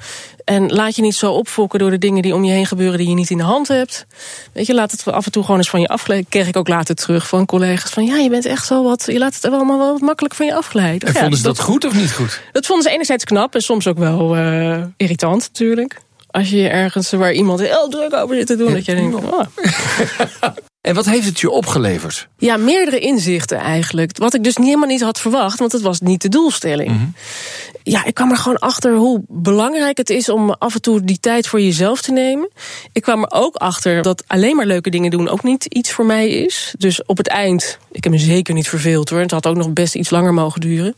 En 0.45 0.73
laat 0.73 0.97
je 0.97 1.03
niet 1.03 1.15
zo 1.15 1.33
opfokken 1.33 1.79
door 1.79 1.91
de 1.91 1.99
dingen 1.99 2.23
die 2.23 2.35
om 2.35 2.45
je 2.45 2.53
heen 2.53 2.67
gebeuren 2.67 2.99
die 2.99 3.09
je 3.09 3.15
niet 3.15 3.31
in 3.31 3.37
de 3.37 3.45
hand 3.45 3.69
hebt. 3.69 4.07
Weet 4.53 4.67
je, 4.67 4.75
laat 4.75 4.91
het 4.91 5.07
af 5.07 5.27
en 5.27 5.33
toe 5.33 5.43
gewoon 5.43 5.59
eens 5.59 5.71
van 5.71 5.81
je 5.81 5.89
afgeleiden. 5.89 6.31
Kreeg 6.31 6.49
ik 6.49 6.57
ook 6.57 6.69
later 6.69 6.95
terug 6.95 7.29
van 7.29 7.47
collega's 7.47 7.91
van 7.91 8.05
ja, 8.05 8.17
je 8.17 8.29
bent 8.29 8.45
echt 8.45 8.67
zo 8.67 8.83
wat. 8.83 9.05
Je 9.07 9.19
laat 9.19 9.35
het 9.35 9.45
allemaal 9.53 9.79
wel 9.79 9.93
wat 9.93 10.01
makkelijk 10.01 10.35
van 10.35 10.47
je 10.47 10.55
afgeleiden. 10.55 11.09
En 11.09 11.15
vonden 11.15 11.39
ze 11.39 11.45
dat, 11.45 11.61
goed 11.61 11.76
of 11.85 11.95
niet 11.95 12.13
goed? 12.13 12.41
Dat 12.53 12.67
vonden 12.67 12.85
ze 12.85 12.91
enerzijds 12.91 13.25
knap 13.25 13.55
en 13.55 13.61
soms 13.61 13.87
ook 13.87 13.99
wel 13.99 14.37
uh, 14.37 14.83
irritant 14.97 15.41
natuurlijk. 15.41 16.01
Als 16.31 16.51
je 16.51 16.69
ergens 16.69 17.11
waar 17.11 17.33
iemand 17.33 17.61
heel 17.61 17.89
druk 17.89 18.15
over 18.15 18.37
zit 18.37 18.47
te 18.47 18.57
doen, 18.57 18.73
dat 18.73 18.85
je 18.85 18.95
denkt. 18.95 19.15
Oh. 19.15 19.41
En 20.87 20.95
wat 20.95 21.07
heeft 21.07 21.27
het 21.27 21.41
je 21.41 21.51
opgeleverd? 21.51 22.29
Ja, 22.39 22.57
meerdere 22.57 22.99
inzichten 22.99 23.59
eigenlijk. 23.59 24.19
Wat 24.19 24.35
ik 24.35 24.45
dus 24.45 24.57
helemaal 24.57 24.89
niet 24.89 25.03
had 25.03 25.21
verwacht, 25.21 25.59
want 25.59 25.73
het 25.73 25.83
was 25.83 26.01
niet 26.01 26.23
de 26.23 26.29
doelstelling. 26.29 26.91
Mm 26.91 26.97
-hmm. 26.97 27.15
Ja, 27.83 28.05
ik 28.05 28.15
kwam 28.15 28.31
er 28.31 28.37
gewoon 28.37 28.59
achter 28.59 28.95
hoe 28.95 29.23
belangrijk 29.29 29.97
het 29.97 30.11
is 30.11 30.29
om 30.29 30.51
af 30.51 30.75
en 30.75 30.81
toe 30.81 31.05
die 31.05 31.21
tijd 31.21 31.47
voor 31.47 31.61
jezelf 31.61 32.01
te 32.01 32.13
nemen. 32.13 32.49
Ik 32.93 33.03
kwam 33.03 33.23
er 33.23 33.31
ook 33.31 33.55
achter 33.55 34.03
dat 34.03 34.25
alleen 34.27 34.57
maar 34.57 34.67
leuke 34.67 34.91
dingen 34.91 35.11
doen 35.11 35.29
ook 35.29 35.43
niet 35.43 35.65
iets 35.65 35.93
voor 35.93 36.07
mij 36.07 36.29
is. 36.29 36.75
Dus 36.79 37.05
op 37.05 37.17
het 37.17 37.29
eind, 37.29 37.79
ik 37.93 38.05
heb 38.05 38.13
me 38.13 38.19
zeker 38.19 38.55
niet 38.55 38.69
verveeld 38.69 39.11
hoor. 39.11 39.21
Het 39.21 39.31
had 39.31 39.47
ook 39.47 39.57
nog 39.57 39.73
best 39.73 39.95
iets 39.95 40.11
langer 40.11 40.35
mogen 40.35 40.61
duren. 40.61 40.95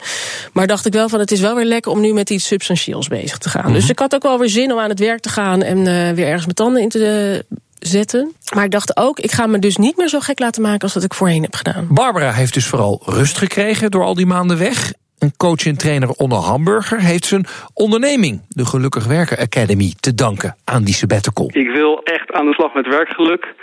Maar 0.52 0.66
dacht 0.66 0.86
ik 0.86 0.92
wel 0.92 1.08
van 1.08 1.20
het 1.20 1.30
is 1.30 1.40
wel 1.40 1.54
weer 1.54 1.64
lekker 1.64 1.92
om 1.92 2.00
nu 2.00 2.12
met 2.12 2.30
iets 2.30 2.46
substantieels 2.46 3.08
bezig 3.08 3.38
te 3.38 3.48
gaan. 3.48 3.60
Mm 3.60 3.66
-hmm. 3.66 3.80
Dus 3.80 3.90
ik 3.90 3.98
had 3.98 4.14
ook 4.14 4.22
wel 4.22 4.38
weer 4.38 4.48
zin 4.48 4.72
om 4.72 4.78
aan 4.78 4.88
het 4.88 4.98
werk 4.98 5.20
te 5.20 5.28
gaan 5.28 5.62
en 5.62 5.78
uh, 5.78 6.10
weer 6.10 6.26
ergens 6.26 6.44
mijn 6.44 6.54
tanden 6.54 6.82
in 6.82 6.88
te 6.88 7.44
zetten. 7.78 8.32
Maar 8.54 8.64
ik 8.64 8.70
dacht 8.70 8.96
ook, 8.96 9.18
ik 9.18 9.30
ga 9.30 9.46
me 9.46 9.58
dus 9.58 9.76
niet 9.76 9.96
meer 9.96 10.08
zo 10.08 10.18
gek 10.18 10.38
laten 10.38 10.62
maken 10.62 10.80
als 10.80 10.94
dat 10.94 11.02
ik 11.04 11.14
voorheen 11.14 11.42
heb 11.42 11.54
gedaan. 11.54 11.86
Barbara 11.90 12.32
heeft 12.32 12.54
dus 12.54 12.66
vooral 12.66 13.02
rust 13.04 13.38
gekregen 13.38 13.90
door 13.90 14.04
al 14.04 14.14
die 14.14 14.26
maanden 14.26 14.58
weg. 14.58 14.92
Een 15.18 15.36
coach 15.36 15.66
en 15.66 15.78
trainer 15.78 16.08
onder 16.08 16.38
Hamburger 16.38 17.00
heeft 17.00 17.24
zijn 17.24 17.46
onderneming, 17.74 18.40
de 18.48 18.66
Gelukkig 18.66 19.06
Werken 19.06 19.38
Academy, 19.38 19.92
te 20.00 20.14
danken 20.14 20.56
aan 20.64 20.84
die 20.84 20.94
sabbatical. 20.94 21.50
Ik 21.52 21.70
wil 21.70 22.00
echt 22.02 22.32
aan 22.32 22.46
de 22.46 22.52
slag 22.52 22.74
met 22.74 22.86
werkgeluk. 22.86 23.54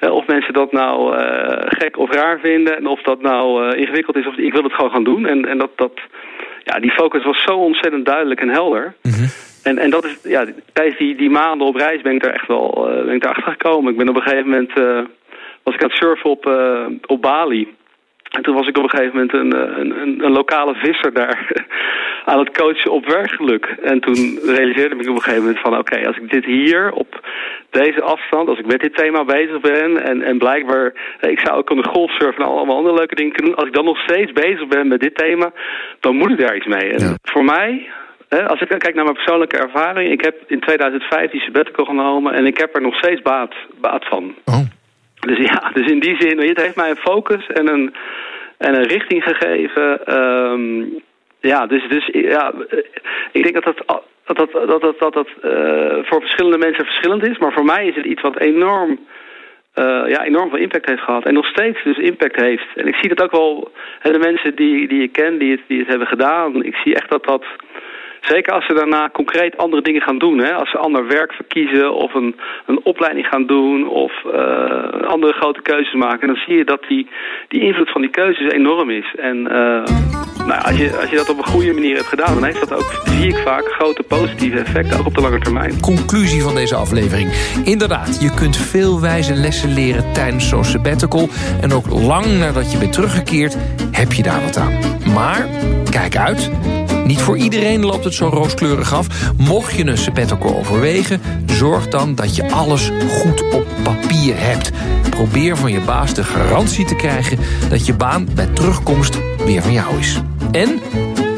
Of 0.00 0.26
mensen 0.26 0.54
dat 0.54 0.72
nou 0.72 1.16
uh, 1.16 1.22
gek 1.66 1.98
of 1.98 2.14
raar 2.14 2.38
vinden, 2.38 2.76
en 2.76 2.86
of 2.86 3.02
dat 3.02 3.22
nou 3.22 3.66
uh, 3.66 3.80
ingewikkeld 3.80 4.16
is, 4.16 4.26
of 4.26 4.36
ik 4.36 4.52
wil 4.52 4.62
het 4.62 4.72
gewoon 4.72 4.90
gaan 4.90 5.04
doen. 5.04 5.26
En, 5.26 5.44
en 5.44 5.58
dat, 5.58 5.70
dat, 5.76 5.92
ja, 6.64 6.80
die 6.80 6.90
focus 6.90 7.24
was 7.24 7.42
zo 7.42 7.52
ontzettend 7.52 8.06
duidelijk 8.06 8.40
en 8.40 8.48
helder. 8.48 8.94
Mm 9.02 9.12
-hmm. 9.12 9.28
En, 9.62 9.78
en 9.78 9.90
dat 9.90 10.04
is, 10.04 10.18
ja, 10.22 10.44
tijdens 10.72 10.98
die, 10.98 11.16
die 11.16 11.30
maanden 11.30 11.66
op 11.66 11.76
reis 11.76 12.02
ben 12.02 12.14
ik 12.14 12.24
er 12.24 12.32
echt 12.32 12.46
wel 12.46 12.88
uh, 12.88 13.04
ben 13.04 13.14
ik 13.14 13.24
achter 13.34 13.52
gekomen. 13.52 13.92
Ik 13.92 13.98
ben 13.98 14.08
op 14.08 14.16
een 14.16 14.22
gegeven 14.22 14.48
moment, 14.48 14.78
uh, 14.78 15.00
was 15.62 15.74
ik 15.74 15.82
aan 15.82 15.88
het 15.88 15.98
surfen 15.98 16.30
op, 16.30 16.46
uh, 16.46 16.86
op 17.06 17.22
Bali. 17.22 17.78
En 18.30 18.42
toen 18.42 18.54
was 18.54 18.68
ik 18.68 18.76
op 18.76 18.82
een 18.82 18.90
gegeven 18.90 19.14
moment 19.14 19.32
een, 19.32 19.80
een, 19.80 20.00
een, 20.00 20.24
een 20.24 20.32
lokale 20.32 20.74
visser 20.74 21.14
daar 21.14 21.52
aan 22.30 22.38
het 22.38 22.56
coachen 22.56 22.92
op 22.92 23.06
werkgeluk. 23.06 23.76
En 23.82 24.00
toen 24.00 24.38
realiseerde 24.44 24.94
ik 24.94 25.08
op 25.08 25.16
een 25.16 25.22
gegeven 25.22 25.42
moment 25.42 25.60
van 25.60 25.78
oké, 25.78 25.80
okay, 25.80 26.06
als 26.06 26.16
ik 26.16 26.30
dit 26.30 26.44
hier 26.44 26.92
op 26.92 27.28
deze 27.70 28.02
afstand, 28.02 28.48
als 28.48 28.58
ik 28.58 28.66
met 28.66 28.80
dit 28.80 28.96
thema 28.96 29.24
bezig 29.24 29.60
ben 29.60 30.02
en, 30.02 30.22
en 30.22 30.38
blijkbaar, 30.38 30.92
ik 31.20 31.40
zou 31.40 31.58
ook 31.58 31.66
kunnen 31.66 31.88
golfsurfen 31.88 32.44
en 32.44 32.50
allemaal 32.50 32.76
andere 32.76 32.94
leuke 32.94 33.14
dingen 33.14 33.32
kunnen 33.32 33.52
doen. 33.52 33.60
Als 33.60 33.68
ik 33.68 33.74
dan 33.74 33.84
nog 33.84 33.98
steeds 33.98 34.32
bezig 34.32 34.66
ben 34.68 34.88
met 34.88 35.00
dit 35.00 35.14
thema, 35.14 35.52
dan 36.00 36.16
moet 36.16 36.30
ik 36.30 36.40
daar 36.40 36.56
iets 36.56 36.66
mee. 36.66 36.90
En 36.90 36.98
ja. 36.98 37.14
voor 37.22 37.44
mij 37.44 37.88
als 38.38 38.60
ik 38.60 38.68
kijk 38.68 38.94
naar 38.94 39.04
mijn 39.04 39.16
persoonlijke 39.16 39.56
ervaring, 39.56 40.12
ik 40.12 40.24
heb 40.24 40.42
in 40.46 40.60
2005 40.60 41.30
die 41.30 41.40
sabbatical 41.40 41.84
genomen 41.84 42.32
en 42.34 42.46
ik 42.46 42.58
heb 42.58 42.74
er 42.74 42.82
nog 42.82 42.96
steeds 42.96 43.22
baat, 43.22 43.54
baat 43.80 44.04
van. 44.04 44.34
Oh. 44.44 44.60
Dus 45.20 45.38
ja, 45.38 45.70
dus 45.74 45.90
in 45.90 46.00
die 46.00 46.16
zin, 46.18 46.48
het 46.48 46.60
heeft 46.60 46.76
mij 46.76 46.90
een 46.90 46.96
focus 46.96 47.46
en 47.46 47.68
een, 47.68 47.94
en 48.58 48.74
een 48.74 48.86
richting 48.86 49.22
gegeven. 49.22 50.16
Um, 50.18 51.02
ja, 51.40 51.66
dus, 51.66 51.88
dus 51.88 52.06
ja, 52.12 52.52
ik 53.32 53.42
denk 53.42 53.54
dat 53.54 53.64
dat, 53.64 54.02
dat, 54.24 54.36
dat, 54.36 54.68
dat, 54.68 54.80
dat, 54.80 54.98
dat, 54.98 55.12
dat 55.12 55.28
uh, 55.44 55.98
voor 56.02 56.20
verschillende 56.20 56.58
mensen 56.58 56.84
verschillend 56.84 57.28
is, 57.28 57.38
maar 57.38 57.52
voor 57.52 57.64
mij 57.64 57.86
is 57.86 57.94
het 57.94 58.04
iets 58.04 58.22
wat 58.22 58.38
enorm 58.38 58.98
uh, 59.74 60.02
ja, 60.08 60.24
enorm 60.24 60.50
veel 60.50 60.58
impact 60.58 60.88
heeft 60.88 61.02
gehad. 61.02 61.24
En 61.24 61.34
nog 61.34 61.46
steeds 61.46 61.82
dus 61.84 61.98
impact 61.98 62.40
heeft. 62.40 62.66
En 62.74 62.86
ik 62.86 62.94
zie 62.94 63.08
dat 63.08 63.22
ook 63.22 63.30
wel, 63.30 63.72
de 64.02 64.18
mensen 64.18 64.54
die, 64.54 64.88
die 64.88 65.02
ik 65.02 65.12
ken, 65.12 65.38
die 65.38 65.50
het, 65.50 65.60
die 65.66 65.78
het 65.78 65.88
hebben 65.88 66.06
gedaan. 66.06 66.62
Ik 66.64 66.74
zie 66.74 66.94
echt 66.94 67.10
dat 67.10 67.24
dat 67.24 67.44
Zeker 68.20 68.52
als 68.52 68.66
ze 68.66 68.74
daarna 68.74 69.10
concreet 69.12 69.56
andere 69.56 69.82
dingen 69.82 70.00
gaan 70.00 70.18
doen. 70.18 70.38
Hè? 70.38 70.52
Als 70.54 70.70
ze 70.70 70.78
ander 70.78 71.06
werk 71.06 71.32
verkiezen 71.32 71.94
of 71.94 72.14
een, 72.14 72.36
een 72.66 72.80
opleiding 72.82 73.26
gaan 73.26 73.46
doen 73.46 73.88
of 73.88 74.12
uh, 74.26 75.02
andere 75.06 75.32
grote 75.32 75.62
keuzes 75.62 75.94
maken. 75.94 76.26
Dan 76.26 76.36
zie 76.36 76.56
je 76.56 76.64
dat 76.64 76.82
die, 76.88 77.08
die 77.48 77.60
invloed 77.60 77.90
van 77.90 78.00
die 78.00 78.10
keuzes 78.10 78.52
enorm 78.52 78.90
is. 78.90 79.14
En... 79.16 79.36
Uh 79.52 80.18
nou, 80.46 80.62
als, 80.62 80.76
je, 80.76 80.96
als 81.00 81.10
je 81.10 81.16
dat 81.16 81.28
op 81.28 81.38
een 81.38 81.44
goede 81.44 81.72
manier 81.72 81.94
hebt 81.94 82.06
gedaan... 82.06 82.34
dan 82.34 82.44
heeft 82.44 82.60
dat 82.60 82.72
ook, 82.72 83.02
zie 83.04 83.28
ik 83.28 83.36
vaak, 83.36 83.64
grote 83.64 84.02
positieve 84.02 84.58
effecten, 84.58 84.98
ook 84.98 85.06
op 85.06 85.14
de 85.14 85.20
lange 85.20 85.38
termijn. 85.38 85.80
Conclusie 85.80 86.42
van 86.42 86.54
deze 86.54 86.74
aflevering. 86.74 87.30
Inderdaad, 87.64 88.20
je 88.20 88.34
kunt 88.34 88.56
veel 88.56 89.00
wijze 89.00 89.34
lessen 89.34 89.74
leren 89.74 90.12
tijdens 90.12 90.48
zo'n 90.48 90.64
sabbatical... 90.64 91.28
en 91.60 91.72
ook 91.72 91.86
lang 91.86 92.26
nadat 92.38 92.72
je 92.72 92.78
bent 92.78 92.92
teruggekeerd, 92.92 93.56
heb 93.90 94.12
je 94.12 94.22
daar 94.22 94.42
wat 94.42 94.56
aan. 94.56 94.78
Maar, 95.14 95.48
kijk 95.90 96.16
uit... 96.16 96.50
Niet 97.06 97.20
voor 97.20 97.36
iedereen 97.36 97.84
loopt 97.84 98.04
het 98.04 98.14
zo 98.14 98.28
rooskleurig 98.28 98.94
af. 98.94 99.06
Mocht 99.36 99.74
je 99.74 99.86
een 99.86 99.98
sabbatical 99.98 100.56
overwegen, 100.56 101.20
zorg 101.46 101.88
dan 101.88 102.14
dat 102.14 102.36
je 102.36 102.50
alles 102.50 102.90
goed 103.08 103.52
op 103.52 103.66
papier 103.82 104.34
hebt. 104.36 104.70
Probeer 105.10 105.56
van 105.56 105.72
je 105.72 105.80
baas 105.80 106.14
de 106.14 106.24
garantie 106.24 106.84
te 106.84 106.94
krijgen 106.94 107.38
dat 107.68 107.86
je 107.86 107.94
baan 107.94 108.28
bij 108.34 108.46
terugkomst 108.46 109.18
weer 109.44 109.62
van 109.62 109.72
jou 109.72 109.98
is. 109.98 110.20
En 110.50 110.80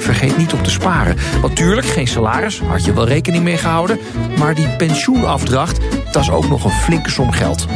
vergeet 0.03 0.37
niet 0.37 0.53
op 0.53 0.65
te 0.65 0.71
sparen. 0.71 1.17
Natuurlijk, 1.43 1.87
geen 1.87 2.07
salaris, 2.07 2.61
had 2.61 2.85
je 2.85 2.93
wel 2.93 3.07
rekening 3.07 3.45
mee 3.45 3.57
gehouden. 3.57 3.99
Maar 4.38 4.55
die 4.55 4.69
pensioenafdracht, 4.77 5.79
dat 6.12 6.23
is 6.23 6.31
ook 6.31 6.49
nog 6.49 6.65
een 6.65 6.71
flinke 6.71 7.11
som 7.11 7.31
geld. 7.31 7.67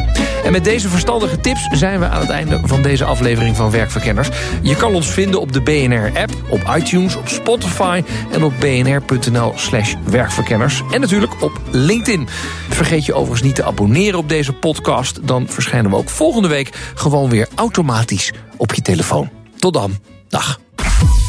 En 0.45 0.53
met 0.53 0.65
deze 0.65 0.89
verstandige 0.89 1.41
tips 1.41 1.69
zijn 1.73 2.01
we 2.01 2.09
aan 2.09 2.21
het 2.21 2.31
einde 2.31 2.61
van 2.65 2.83
deze 2.83 3.05
aflevering 3.05 3.57
van 3.57 3.71
Werkverkenners. 3.71 4.29
Je 4.63 4.77
kan 4.77 4.95
ons 4.95 5.11
vinden 5.11 5.41
op 5.41 5.53
de 5.53 5.61
BNR-app, 5.61 6.33
op 6.49 6.73
iTunes, 6.77 7.17
op 7.17 7.29
Spotify... 7.29 8.03
en 8.33 8.45
op 8.45 8.53
bnr.nl 8.61 9.53
slash 9.57 9.95
werkverkenners. 10.05 10.83
En 10.91 11.01
natuurlijk 11.01 11.43
op 11.43 11.61
LinkedIn. 11.71 12.29
Vergeet 12.69 13.05
je 13.05 13.15
overigens 13.15 13.43
niet 13.43 13.55
te 13.55 13.65
abonneren 13.65 14.19
op 14.19 14.29
deze 14.29 14.53
podcast. 14.53 15.27
Dan 15.27 15.49
verschijnen 15.49 15.91
we 15.91 15.97
ook 15.97 16.09
volgende 16.09 16.49
week 16.49 16.93
gewoon 16.95 17.31
weer 17.31 17.49
automatisch 17.55 18.33
op 18.57 18.75
je 18.75 18.83
telefoon. 18.83 19.31
Tot 19.59 19.75
dan. 19.75 19.99
Dag. 20.29 20.66